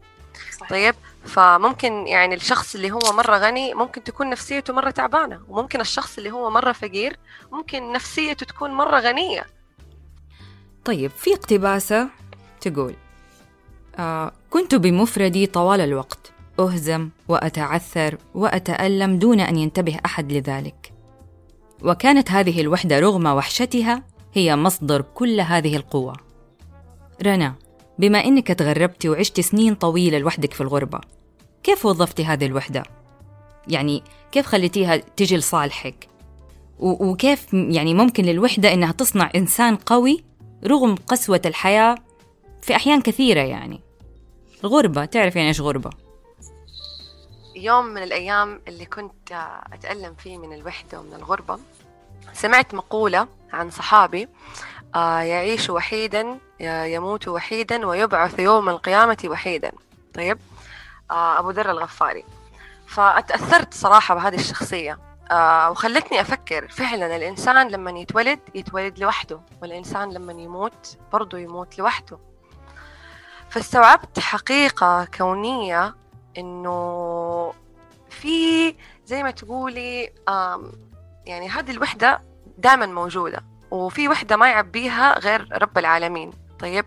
[0.52, 0.70] صحيح.
[0.70, 0.94] طيب
[1.24, 6.30] فممكن يعني الشخص اللي هو مرة غني ممكن تكون نفسيته مرة تعبانة وممكن الشخص اللي
[6.30, 7.16] هو مرة فقير
[7.52, 9.46] ممكن نفسيته تكون مرة غنية.
[10.84, 12.08] طيب في اقتباسة
[12.60, 12.94] تقول
[13.98, 16.32] آه كنت بمفردي طوال الوقت.
[16.60, 20.92] أهزم وأتعثر وأتألم دون أن ينتبه أحد لذلك
[21.82, 24.02] وكانت هذه الوحدة رغم وحشتها
[24.34, 26.16] هي مصدر كل هذه القوة
[27.22, 27.54] رنا
[27.98, 31.00] بما إنك تغربتي وعشتي سنين طويلة لوحدك في الغربة
[31.62, 32.82] كيف وظفتي هذه الوحدة؟
[33.68, 34.02] يعني
[34.32, 36.08] كيف خليتيها تجي لصالحك؟
[36.78, 40.24] وكيف يعني ممكن للوحدة إنها تصنع إنسان قوي
[40.66, 41.94] رغم قسوة الحياة
[42.62, 43.80] في أحيان كثيرة يعني
[44.64, 45.90] الغربة تعرف يعني إيش غربة
[47.60, 49.32] يوم من الأيام اللي كنت
[49.72, 51.58] أتألم فيه من الوحدة ومن الغربة
[52.32, 54.28] سمعت مقولة عن صحابي
[54.94, 59.72] آه، يعيش وحيدا يموت وحيدا ويبعث يوم القيامة وحيدا.
[60.14, 60.38] طيب
[61.10, 62.24] آه، أبو ذر الغفاري.
[62.86, 64.98] فأتأثرت صراحة بهذه الشخصية
[65.30, 72.18] آه، وخلتني أفكر فعلا الإنسان لما يتولد يتولد لوحده والإنسان لما يموت برضه يموت لوحده.
[73.50, 75.94] فاستوعبت حقيقة كونية
[76.38, 76.70] إنه
[78.10, 78.74] في
[79.06, 80.12] زي ما تقولي
[81.26, 82.22] يعني هذه الوحدة
[82.58, 86.32] دائما موجودة وفي وحدة ما يعبيها غير رب العالمين.
[86.58, 86.84] طيب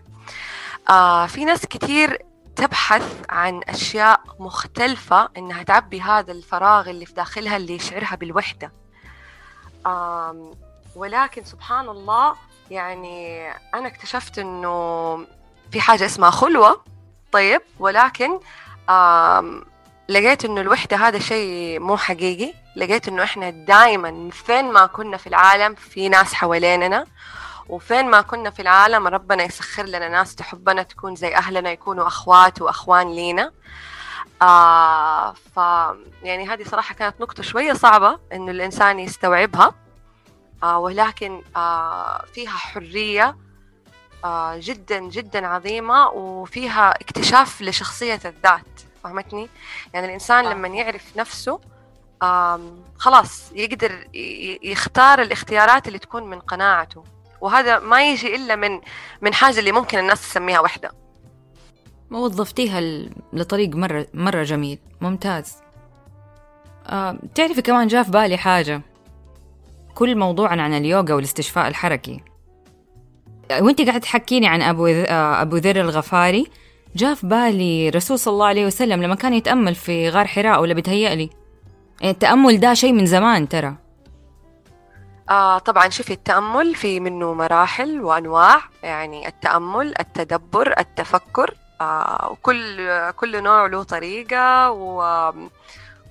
[0.88, 2.18] آه في ناس كتير
[2.56, 8.72] تبحث عن أشياء مختلفة إنها تعبي هذا الفراغ اللي في داخلها اللي يشعرها بالوحدة.
[10.96, 12.34] ولكن سبحان الله
[12.70, 15.16] يعني أنا اكتشفت إنه
[15.72, 16.84] في حاجة اسمها خلوة
[17.32, 18.40] طيب ولكن
[20.08, 22.54] لقيت إنه الوحدة هذا شيء مو حقيقي.
[22.76, 27.06] لقيت إنه إحنا دائما فين ما كنا في العالم في ناس حواليننا
[27.68, 32.62] وفين ما كنا في العالم ربنا يسخر لنا ناس تحبنا تكون زي أهلنا يكونوا أخوات
[32.62, 33.52] وأخوان لينا.
[34.42, 35.56] آه ف
[36.22, 39.74] يعني هذه صراحة كانت نقطة شوية صعبة إنه الإنسان يستوعبها.
[40.62, 43.36] آه ولكن آه فيها حرية
[44.24, 48.73] آه جدا جدا عظيمة وفيها اكتشاف لشخصية الذات.
[49.04, 49.48] فهمتني؟
[49.94, 51.60] يعني الإنسان لما يعرف نفسه
[52.96, 54.08] خلاص يقدر
[54.62, 57.04] يختار الاختيارات اللي تكون من قناعته.
[57.40, 58.80] وهذا ما يجي إلا من
[59.22, 60.92] من حاجة اللي ممكن الناس تسميها وحدة.
[62.10, 62.80] وظفتيها
[63.32, 65.56] لطريق مرة مرة جميل ممتاز.
[66.86, 68.82] آه، تعرفي كمان جاء في بالي حاجة.
[69.94, 72.20] كل موضوعنا عن اليوغا والاستشفاء الحركي.
[73.60, 76.50] وانت قاعد تحكيني عن أبو آه، أبو ذر الغفاري.
[76.96, 80.74] جاء في بالي رسول صلى الله عليه وسلم لما كان يتأمل في غار حراء ولا
[80.74, 81.30] بتهيألي
[82.00, 83.74] يعني التأمل ده شيء من زمان ترى.
[85.30, 93.42] آه طبعا شوفي التأمل في منه مراحل وأنواع يعني التأمل التدبر التفكر آه وكل كل
[93.42, 95.32] نوع له طريقة و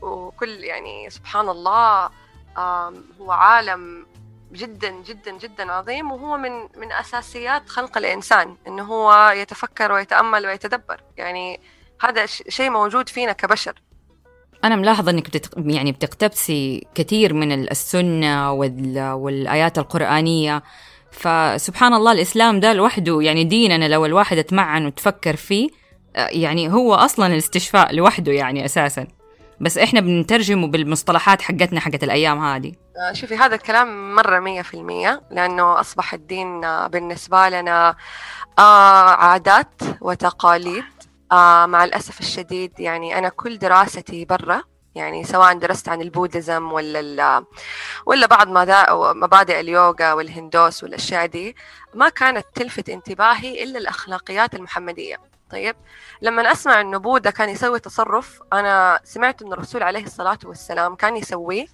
[0.02, 2.10] وكل يعني سبحان الله
[2.58, 4.06] آه هو عالم
[4.54, 11.02] جدا جدا جدا عظيم وهو من من أساسيات خلق الإنسان انه هو يتفكر ويتأمل ويتدبر.
[11.18, 11.60] يعني
[12.02, 13.74] هذا شيء موجود فينا كبشر.
[14.64, 15.50] أنا ملاحظة إنك.
[15.58, 19.12] يعني بتقتبسي كثير من السنة وال...
[19.12, 20.64] والآيات القرآنية.
[21.12, 25.70] فسبحان الله الإسلام ده لوحده يعني ديننا لو الواحد اتمعن وتفكر فيه
[26.16, 29.08] يعني هو أصلا الاستشفاء لوحده يعني أساسا.
[29.64, 32.74] بس إحنا بنترجمه بالمصطلحات حقتنا حقت الأيام هذه.
[32.98, 37.96] آه، شوفي هذا الكلام مرة مية في المية لأنه أصبح الدين آه، بالنسبة لنا
[38.60, 40.84] آه عادات وتقاليد.
[41.66, 44.62] مع الأسف الشديد يعني أنا كل دراستي برا
[44.96, 47.46] يعني سواء درست عن البوديزم ولا
[48.06, 48.48] ولا بعض
[49.16, 51.56] مبادئ اليوغا والهندوس والأشياء دي
[51.94, 55.33] ما كانت تلفت انتباهي إلا الأخلاقيات المحمدية.
[55.54, 55.76] طيب.
[56.22, 61.18] لما أسمع إنه بوذا كان يسوي تصرف أنا سمعت ان الرسول عليه الصلاة والسلام كان
[61.18, 61.66] يسويه.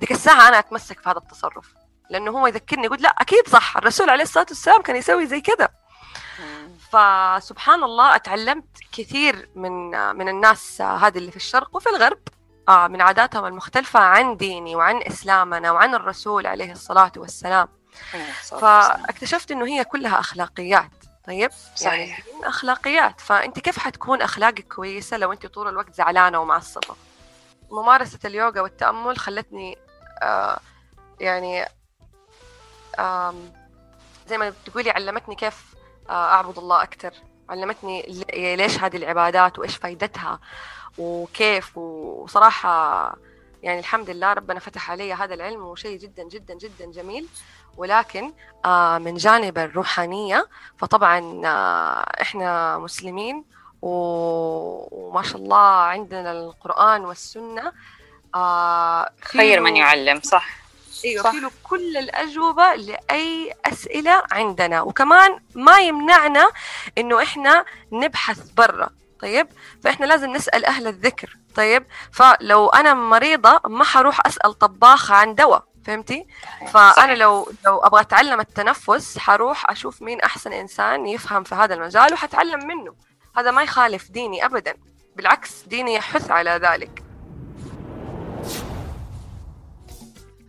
[0.00, 1.74] ذيك الساعة أنا أتمسك في هذا التصرف
[2.10, 5.68] لأنه هو يذكرني يقول لا أكيد صح الرسول عليه الصلاة والسلام كان يسوي زي كذا.
[6.92, 12.18] فسبحان الله أتعلمت كثير من من الناس هذه اللي في الشرق وفي الغرب
[12.68, 17.68] آه، من عاداتهم المختلفة عن ديني وعن إسلامنا وعن الرسول عليه الصلاة والسلام.
[18.60, 20.90] فاكتشفت إنه هي كلها أخلاقيات.
[21.26, 22.18] طيب؟ صحيح.
[22.26, 23.20] يعني أخلاقيات.
[23.20, 26.96] فأنت كيف حتكون أخلاقك كويسة لو أنت طول الوقت زعلانة ومعصبة
[27.70, 29.78] ممارسة اليوغا والتأمل خلتني
[30.22, 30.60] آه
[31.20, 31.64] يعني
[32.98, 33.34] آه
[34.28, 35.74] زي ما تقولي علمتني كيف
[36.08, 37.14] آه أعبد الله أكثر
[37.48, 38.24] علمتني
[38.56, 40.38] ليش هذه العبادات وإيش فايدتها
[40.98, 41.78] وكيف.
[41.78, 43.16] وصراحة
[43.62, 47.28] يعني الحمد لله ربنا فتح علي هذا العلم وشيء جدا جدا جدا جميل.
[47.76, 48.32] ولكن
[48.64, 50.48] آه، من جانب الروحانية
[50.78, 53.44] فطبعا آه، إحنا مسلمين
[53.82, 57.72] وما شاء الله عندنا القرآن والسنة
[58.34, 60.46] آه، خير من يعلم صح.
[61.04, 64.82] إيوه في له كل الأجوبة لأي أسئلة عندنا.
[64.82, 66.50] وكمان ما يمنعنا
[66.98, 69.46] إنه إحنا نبحث برا طيب؟
[69.84, 75.64] فإحنا لازم نسأل أهل الذكر طيب؟ فلو أنا مريضة ما حروح أسأل طباخ عن دواء.
[75.84, 76.26] فهمتي؟
[76.72, 82.12] فأنا لو لو أبغى أتعلم التنفس حروح أشوف مين أحسن إنسان يفهم في هذا المجال
[82.12, 82.94] وحتعلم منه.
[83.36, 84.74] هذا ما يخالف ديني أبدا.
[85.16, 87.02] بالعكس ديني يحث على ذلك.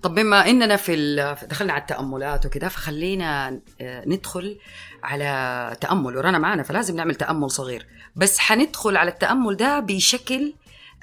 [0.03, 4.59] طب بما إننا في دخلنا على التأملات وكذا فخلينا آه، ندخل
[5.03, 6.17] على تأمل.
[6.17, 7.88] ورانا معنا فلازم نعمل تأمل صغير.
[8.15, 10.53] بس حندخل على التأمل ده بشكل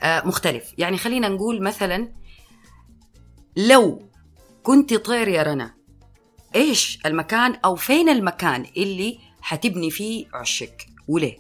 [0.03, 0.73] آه، مختلف.
[0.79, 2.09] يعني خلينا نقول مثلا
[3.57, 4.12] لو
[4.63, 5.75] كنت طير يا رنا.
[6.55, 11.39] إيش المكان أو فين المكان اللي حتبني فيه عشك وليه؟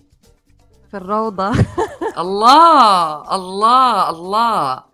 [0.90, 1.52] في الروضة.
[2.22, 4.84] الله الله الله.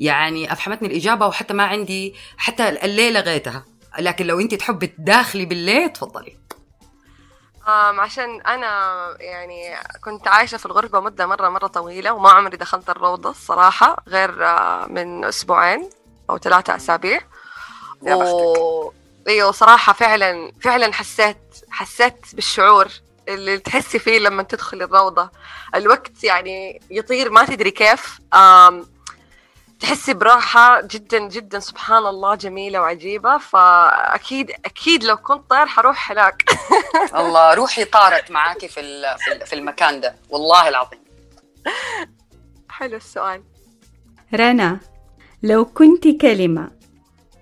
[0.00, 3.64] يعني أفحمتني الإجابة وحتى ما عندي حتى الليلة غيتها.
[3.98, 6.36] لكن لو أنت تحبي تداخلي بالليل تفضلي.
[7.68, 8.70] آم عشان أنا
[9.20, 14.46] يعني كنت عايشة في الغربة مدة مرة مرة طويلة وما عمري دخلت الروضة الصراحة غير
[14.46, 15.90] آه، من أسبوعين
[16.30, 17.14] أو ثلاثة أسابيع.
[17.16, 17.29] يا
[18.02, 18.92] و...
[19.28, 21.36] أيوه صراحة فعلا فعلا حسيت
[21.70, 22.88] حسيت بالشعور
[23.28, 25.30] اللي تحسي فيه لما تدخلي الروضة.
[25.74, 28.18] الوقت يعني يطير ما تدري كيف.
[28.34, 28.86] آم
[29.80, 31.58] تحسي براحة جدا جدا.
[31.60, 33.38] سبحان الله جميلة وعجيبة.
[33.38, 36.44] فأكيد أكيد لو كنت طير حروح هناك.
[37.14, 39.02] الله روحي طارت معاكي في
[39.46, 40.16] في المكان ده.
[40.30, 41.00] والله العظيم.
[42.68, 43.42] حلو السؤال.
[44.34, 44.80] رنا
[45.42, 46.79] لو كنت كلمة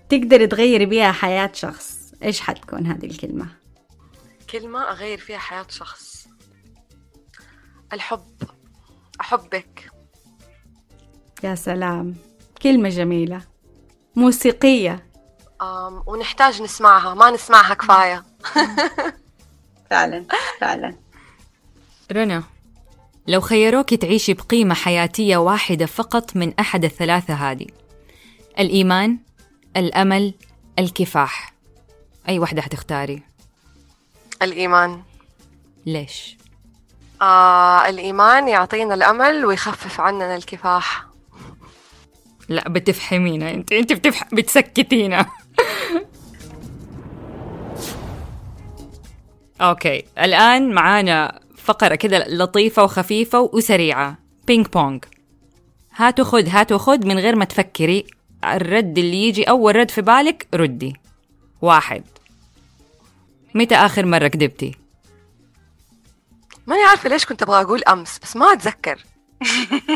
[0.09, 2.13] تقدر تغير بيها حياة شخص.
[2.23, 3.47] إيش حتكون هذه الكلمة؟
[4.51, 6.29] كلمة أغير فيها حياة شخص.
[7.93, 8.43] الحب.
[9.21, 9.91] أحبك.
[11.45, 12.15] يا سلام.
[12.63, 13.41] كلمة جميلة.
[14.17, 15.09] موسيقية.
[15.63, 17.15] أم ونحتاج نسمعها.
[17.15, 18.25] ما نسمعها كفاية.
[19.91, 20.27] فعلا
[20.61, 20.95] فعلا.
[22.13, 22.43] رنا
[23.27, 27.67] لو خيروك تعيشي بقيمة حياتية واحدة فقط من أحد الثلاثة هذه.
[28.59, 29.19] الإيمان
[29.77, 30.35] الأمل
[30.79, 31.55] الكفاح.
[32.29, 33.23] أي واحدة حتختاري؟
[34.43, 35.03] الإيمان.
[35.87, 36.39] ليش؟
[37.23, 41.07] آه الإيمان يعطينا الأمل ويخفف عننا الكفاح.
[42.49, 44.35] لا بتفهمينا انت انت بتفح...
[44.35, 45.27] بتسكتينا.
[49.61, 50.05] okay.
[50.19, 54.19] الآن معانا فقرة كده لطيفة وخفيفة وسريعة.
[54.47, 55.05] ping pong.
[55.97, 58.07] هاتوا خد هاتوا خد من غير ما تفكري.
[58.45, 60.97] الرد اللي يجي أول رد في بالك ردي.
[61.63, 62.05] واحد.
[63.55, 64.75] متى آخر مرة كذبتي؟
[66.67, 69.05] ماني عارفة ليش كنت أبغى أقول أمس بس ما أتذكر.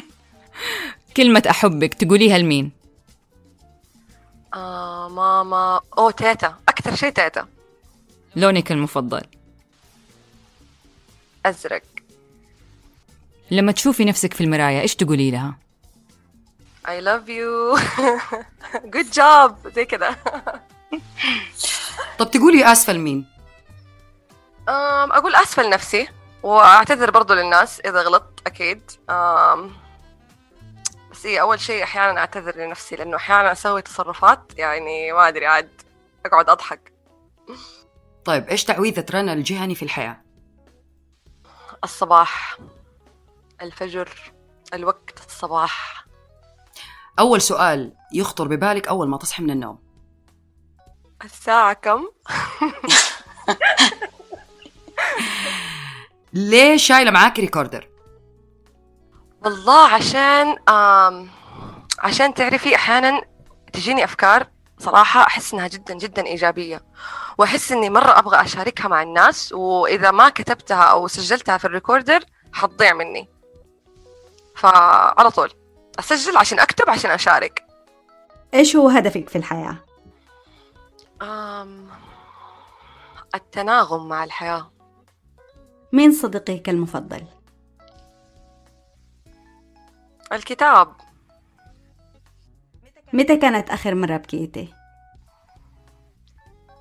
[1.17, 2.73] كلمة أحبك تقوليها لمين؟
[4.55, 5.81] آه ماما.
[5.99, 6.57] أو تيتا.
[6.69, 7.49] أكثر شيء تيتا.
[8.37, 9.23] لونك المفضل؟
[11.47, 11.83] أزرق.
[13.51, 15.59] لما تشوفي نفسك في المراية إيش تقولي لها؟
[16.85, 17.79] I love you.
[18.95, 19.69] Good job.
[19.75, 20.17] زي كذا
[22.19, 23.27] طب تقولي أسفل مين؟
[24.69, 26.09] أقول أسفل نفسي
[26.43, 28.91] وأعتذر برضو للناس إذا غلطت أكيد.
[31.11, 35.83] بس إيه أول شيء أحيانا أعتذر لنفسي لأنه أحيانا أسوي تصرفات يعني ما أدري عاد
[36.27, 36.93] أقعد أضحك.
[38.25, 40.23] طيب إيش تعويذة رنا الجهني في الحياة؟
[41.85, 42.59] الصباح
[43.63, 44.09] الفجر
[44.75, 46.02] الوقت الصباح.
[47.19, 49.79] أول سؤال يخطر ببالك أول ما تصحي من النوم
[51.25, 52.09] الساعة كم؟
[56.33, 57.89] ليه شايلة معاك recorder؟
[59.45, 61.31] والله عشان آم
[61.99, 63.23] عشان تعرفي أحيانا
[63.73, 64.47] تجيني أفكار
[64.79, 66.83] صراحة أحس إنها جدا جدا إيجابية
[67.39, 72.25] وأحس إني مرة أبغى أشاركها مع الناس وإذا ما كتبتها أو سجلتها في ال recorder
[72.53, 73.29] حتضيع مني
[74.57, 75.62] فعلى طول
[75.99, 77.67] أسجل عشان أكتب عشان أشارك
[78.55, 79.79] إيش هو هدفك في الحياة؟
[81.23, 81.89] آم
[83.35, 84.71] التناغم مع الحياة
[85.93, 87.25] مين صديقك المفضل؟
[90.33, 90.97] الكتاب
[93.13, 94.75] متى كانت آخر مرة بكيتي؟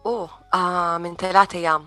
[0.06, 1.86] أوه آه من ثلاثة أيام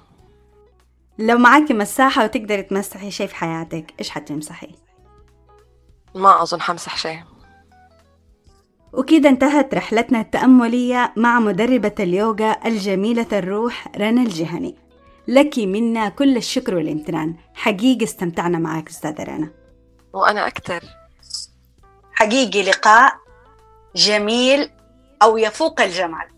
[1.19, 4.84] لو معاكي مساحة وتقدري تمسحي شيء في حياتك إيش حتمسحي؟
[6.15, 7.21] ما أظن حمسح شيء.
[8.93, 14.77] وكده انتهت رحلتنا التأملية مع مدربة اليوغا الجميلة الروح رنا الجهني.
[15.29, 17.35] لك منا كل الشكر والامتنان.
[17.55, 19.51] حقيقي استمتعنا معك أستاذة رنا.
[20.13, 20.85] وأنا أكثر.
[22.13, 23.13] حقيقي لقاء
[23.97, 24.71] جميل
[25.23, 26.29] أو يفوق الجمال.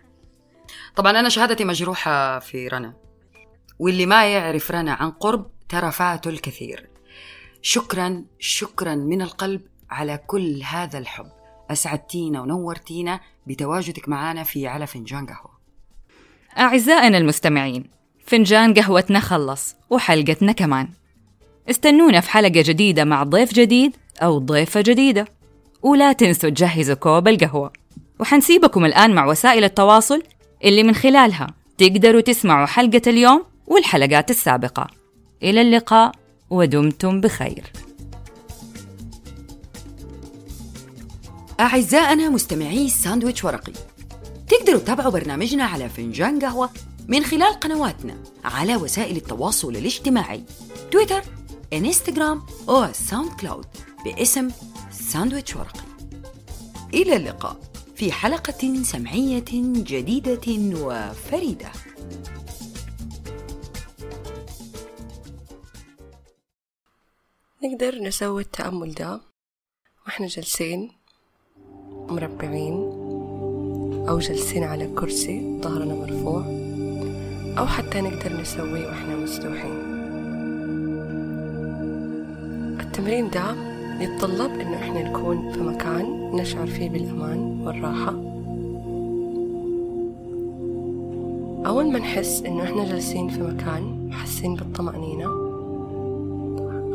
[0.96, 2.94] طبعا أنا شهادتي مجروحة في رنا.
[3.78, 6.90] واللي ما يعرف رنا عن قرب ترى فاته الكثير.
[7.62, 9.60] شكرا شكرا من القلب
[9.90, 11.26] على كل هذا الحب.
[11.70, 15.50] أسعدتينا ونورتينا بتواجدك معنا في على فنجان قهوة.
[16.58, 17.84] أعزائنا المستمعين
[18.26, 20.88] فنجان قهوتنا خلص وحلقتنا كمان.
[21.70, 25.26] استنونا في حلقة جديدة مع ضيف جديد أو ضيفة جديدة.
[25.82, 27.72] ولا تنسوا تجهزوا كوب القهوة.
[28.20, 30.22] وحنسيبكم الآن مع وسائل التواصل
[30.64, 31.46] اللي من خلالها
[31.78, 34.86] تقدروا تسمعوا حلقة اليوم والحلقات السابقة.
[35.42, 36.19] إلى اللقاء.
[36.50, 37.72] ودمتم بخير.
[41.60, 43.72] أعزائنا مستمعي ساندويتش ورقي
[44.48, 46.70] تقدروا تتابعوا برنامجنا على فنجان قهوة
[47.08, 50.44] من خلال قنواتنا على وسائل التواصل الاجتماعي
[50.90, 51.22] تويتر
[51.72, 53.66] إنستغرام وساوند كلاود
[54.04, 54.48] باسم
[54.92, 55.80] ساندويتش ورقي.
[56.94, 57.56] إلى اللقاء
[57.96, 59.44] في حلقة سمعية
[59.74, 61.72] جديدة وفريدة.
[67.62, 69.20] نقدر نسوي التأمل ده
[70.06, 70.90] وإحنا جالسين
[72.08, 72.74] مربعين
[74.08, 76.44] أو جالسين على كرسي ظهرنا مرفوع
[77.58, 79.80] أو حتى نقدر نسويه وإحنا مستوحين
[82.80, 83.54] التمرين ده
[84.00, 88.10] يتطلب إنه إحنا نكون في مكان نشعر فيه بالأمان والراحة.
[91.70, 95.39] أول ما نحس إنه إحنا جالسين في مكان حاسين بالطمأنينة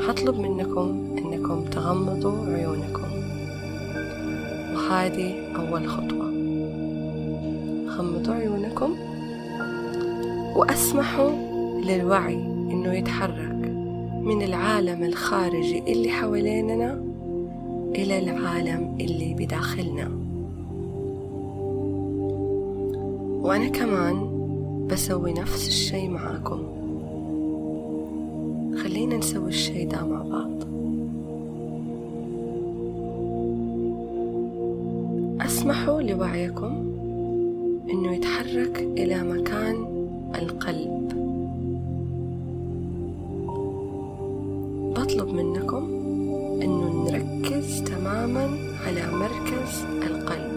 [0.07, 3.07] حطلب منكم إنكم تغمضوا عيونكم.
[4.73, 6.25] وهذه أول خطوة.
[7.87, 8.95] غمضوا عيونكم
[10.55, 11.31] وأسمحوا
[11.81, 13.71] للوعي إنه يتحرك
[14.21, 17.03] من العالم الخارجي اللي حواليننا
[17.95, 20.11] إلى العالم اللي بداخلنا.
[23.45, 24.35] وأنا كمان
[24.91, 26.84] بسوي نفس الشي معاكم.
[29.05, 30.51] خلينا نسوي الشي ده مع بعض.
[35.41, 36.73] أسمحوا لوعيكم
[37.89, 39.75] إنه يتحرك إلى مكان
[40.35, 41.07] القلب.
[44.97, 45.83] بطلب منكم
[46.61, 48.49] إنه نركز تماما
[48.87, 50.53] على مركز القلب.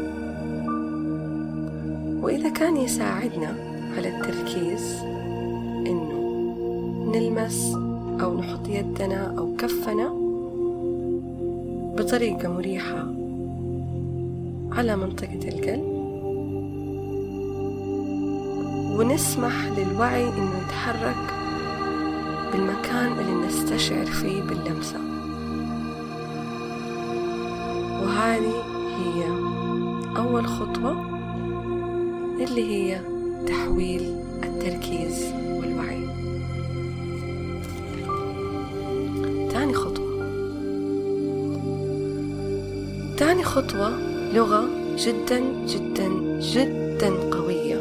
[2.23, 3.55] وإذا كان يساعدنا
[3.97, 4.97] على التركيز
[5.87, 6.19] إنه
[7.15, 7.88] نلمس
[8.79, 10.09] يدنا أو كفنا
[11.97, 13.07] بطريقة مريحة
[14.73, 15.99] على منطقة القلب.
[18.99, 21.35] ونسمح للوعي إنه يتحرك
[22.53, 24.99] بالمكان اللي نستشعر فيه باللمسة.
[28.03, 28.63] وهذه
[28.99, 29.27] هي
[30.17, 30.97] أول خطوة
[32.41, 33.01] اللي هي
[33.47, 35.25] تحويل التركيز.
[43.59, 43.91] خطوة
[44.35, 46.09] لغة جدا جدا
[46.41, 47.81] جدا قوية.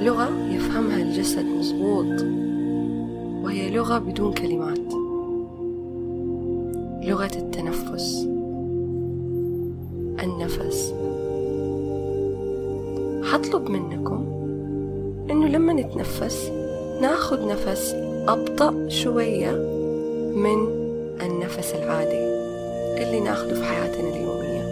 [0.00, 2.22] لغة يفهمها الجسد مظبوط
[3.44, 4.92] وهي لغة بدون كلمات.
[7.08, 8.28] لغة التنفس
[10.22, 10.94] النفس.
[13.22, 14.24] حطلب منكم
[15.30, 16.50] إنه لما نتنفس
[17.00, 17.94] ناخد نفس
[18.28, 19.52] أبطأ شوية
[20.34, 20.68] من
[21.22, 22.37] النفس العادي.
[22.98, 24.68] اللي ناخده في حياتنا اليومية.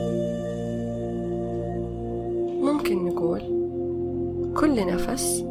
[2.62, 3.40] ممكن نقول
[4.57, 5.44] كل نفس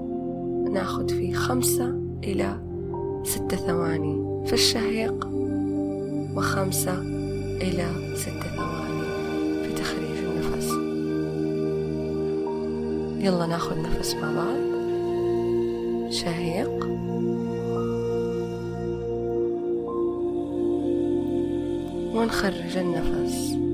[0.72, 2.60] ناخد فيه خمسة إلى
[3.24, 5.28] ستة ثواني في الشهيق
[6.36, 7.02] وخمسة
[7.62, 7.86] إلى
[8.16, 9.02] ستة ثواني
[9.64, 10.72] في تخريج النفس.
[13.26, 14.66] يلا ناخد نفس مع بعض.
[16.12, 16.95] شهيق.
[22.16, 23.65] ونخرج النفس.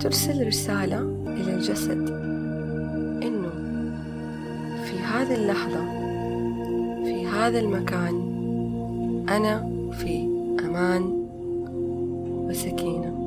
[0.00, 2.08] ترسل رسالة إلى الجسد
[3.22, 3.50] إنه
[4.84, 5.84] في هذه اللحظة
[7.04, 8.14] في هذا المكان
[9.28, 10.22] أنا في
[10.64, 11.02] أمان
[12.48, 13.18] وسكينة.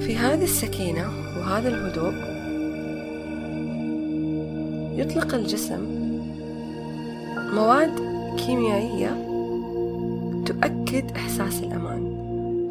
[0.00, 1.06] في هذه السكينة
[1.36, 2.14] وهذا الهدوء
[5.00, 5.80] يطلق الجسم
[7.54, 7.90] مواد
[8.46, 9.25] كيميائية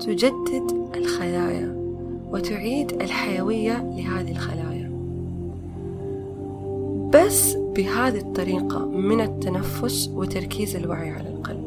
[0.05, 1.75] تجدد الخلايا
[2.31, 4.91] وتعيد الحيوية لهذه الخلايا.
[7.13, 11.63] بس بهذه الطريقة من التنفس وتركيز الوعي على القلب.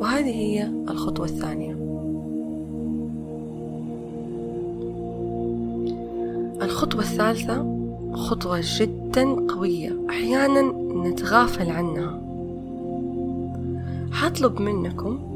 [0.00, 1.76] وهذه هي الخطوة الثانية.
[6.62, 7.76] الخطوة الثالثة
[8.12, 9.96] خطوة جدا قوية.
[10.10, 10.62] أحيانا
[11.08, 12.20] نتغافل عنها.
[14.12, 15.29] حطلب منكم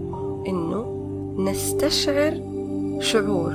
[1.44, 2.40] نستشعر
[3.00, 3.54] شعور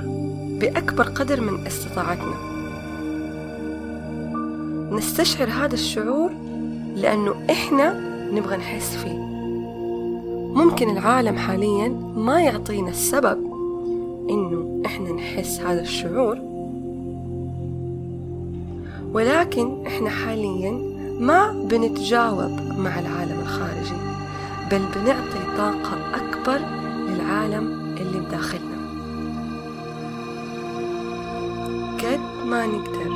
[0.62, 2.36] بأكبر قدر من استطاعتنا.
[4.92, 6.32] نستشعر هذا الشعور
[6.96, 8.00] لأنه إحنا
[8.32, 9.20] نبغى نحس فيه.
[10.56, 13.38] ممكن العالم حاليا ما يعطينا السبب
[14.30, 16.38] إنه إحنا نحس هذا الشعور
[19.14, 20.72] ولكن إحنا حاليا
[21.20, 23.96] ما بنتجاوب مع العالم الخارجي
[24.72, 26.60] بل بنعطي طاقة أكبر
[27.10, 27.79] للعالم
[28.30, 28.80] بداخلنا
[31.98, 33.10] قد ما نقدر.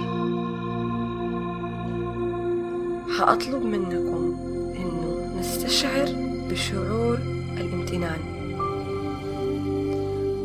[3.18, 4.35] حأطلب منكم
[4.76, 6.10] إنه نستشعر
[6.49, 7.18] بشعور
[7.57, 8.19] الامتنان.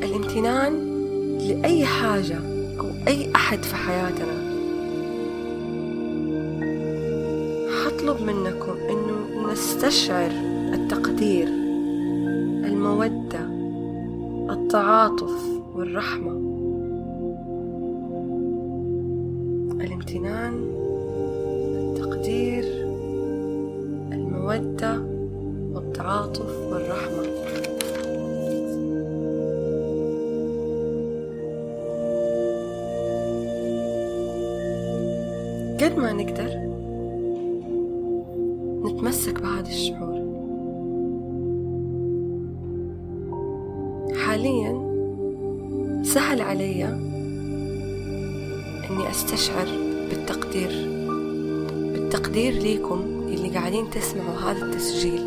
[0.03, 0.73] الامتنان
[1.39, 2.39] لأي حاجة
[2.81, 4.49] أو أي أحد في حياتنا.
[7.85, 10.31] حطلب منكم إنه نستشعر
[10.75, 11.68] التقدير.
[14.69, 16.33] التعاطف والرحمة.
[19.81, 20.55] الامتنان
[21.97, 22.65] التقدير
[24.13, 25.01] المودة
[25.73, 27.23] والتعاطف والرحمة.
[35.81, 36.58] قد ما نقدر
[49.29, 49.67] اني استشعر
[50.11, 50.71] بالتقدير
[51.93, 55.23] بالتقدير ليكم اللي قاعدين تسمعوا هذا التسجيل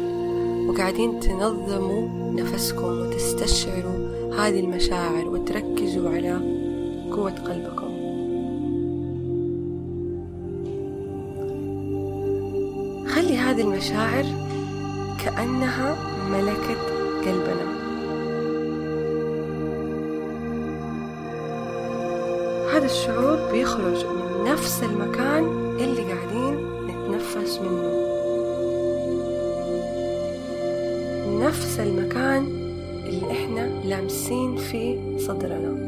[0.67, 6.33] وقاعدين تنظموا نفسكم وتستشعروا هذه المشاعر وتركزوا على
[7.11, 7.91] قوة قلبكم.
[13.07, 14.25] خلي هذه المشاعر
[15.25, 15.95] كأنها
[16.31, 16.81] ملكة
[17.25, 17.71] قلبنا.
[22.73, 25.43] هذا الشعور بيخرج من نفس المكان
[25.79, 26.55] اللي قاعدين
[26.87, 28.01] نتنفس منه.
[31.47, 32.45] نفس المكان
[33.05, 35.80] اللي إحنا لامسين فيه صدرنا.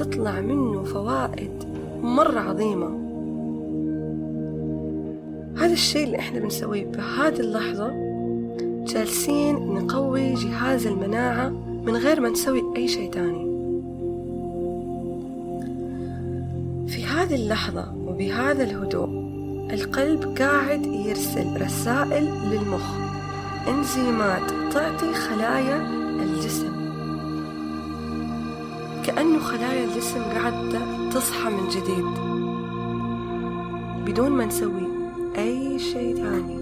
[0.00, 1.50] تطلع منه فوائد
[2.02, 2.86] مرة عظيمة.
[5.56, 7.90] هذا الشيء اللي إحنا بنسويه بهذه اللحظة
[8.84, 11.48] جالسين نقوي جهاز المناعة
[11.86, 13.50] من غير ما نسوي أي شيء تاني.
[16.88, 19.08] في هذه اللحظة وبهذا الهدوء
[19.74, 22.94] القلب قاعد يرسل رسائل للمخ.
[23.68, 25.86] إنزيمات تعطي خلايا
[26.22, 26.69] الجسم.
[29.20, 32.04] كأنه خلايا الجسم قاعدة تصحى من جديد.
[34.06, 34.88] بدون ما نسوي
[35.38, 36.56] أي شيء ثاني.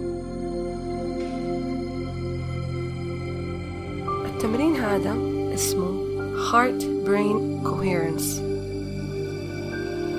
[4.27, 5.17] التمرين هذا
[5.55, 6.05] اسمه
[6.51, 8.41] Heart Brain Coherence.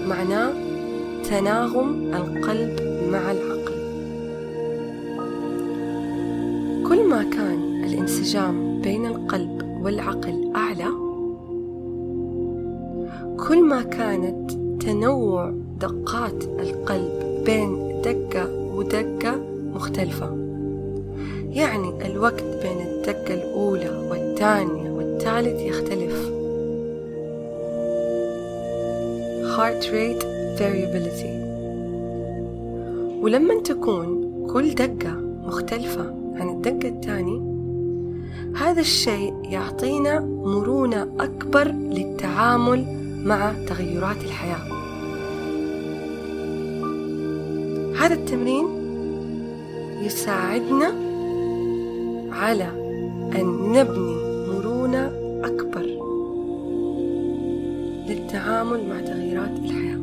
[0.07, 0.53] معناه
[1.29, 2.79] تناغم القلب
[3.11, 3.79] مع العقل.
[6.89, 11.08] كل ما كان الانسجام بين القلب والعقل أعلى
[13.79, 14.51] كل ما كانت
[14.83, 19.41] تنوع دقات القلب بين دقة ودقة
[19.73, 20.37] مختلفة.
[21.49, 26.29] يعني الوقت بين الدقة الأولى والثانية والثالث يختلف.
[29.55, 30.25] Heart rate
[30.59, 31.39] variability.
[33.23, 35.11] ولما تكون كل دقة
[35.45, 37.49] مختلفة عن الدقة الثانية
[38.55, 44.79] هذا الشيء يعطينا مرونة أكبر للتعامل مع تغيرات الحياة.
[47.99, 48.65] هذا التمرين
[50.01, 50.93] يساعدنا
[52.31, 52.69] على
[53.35, 54.15] أن نبني
[54.47, 55.11] مرونة
[55.43, 55.85] أكبر
[58.09, 59.99] للتعامل مع تغيرات الحياة.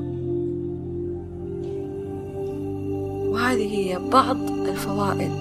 [3.33, 4.37] وهذه هي بعض
[4.69, 5.33] الفوائد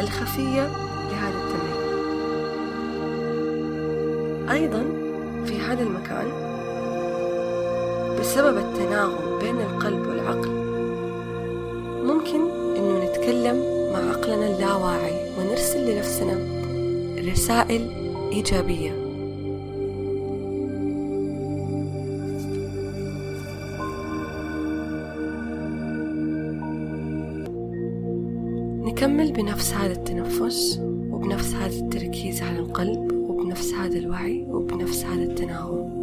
[0.00, 0.70] الخفية
[1.10, 1.80] لهذا التمرين.
[4.50, 4.82] أيضا
[5.44, 6.49] في هذا المكان
[8.20, 10.50] بسبب التناغم بين القلب والعقل.
[12.04, 12.40] ممكن
[12.76, 13.56] إنه نتكلم
[13.92, 16.38] مع عقلنا اللاواعي ونرسل لنفسنا
[17.32, 17.90] رسائل
[18.32, 18.90] إيجابية.
[28.84, 30.80] نكمل بنفس هذا التنفس
[31.10, 35.99] وبنفس هذا التركيز على القلب وبنفس هذا الوعي وبنفس هذا التناغم.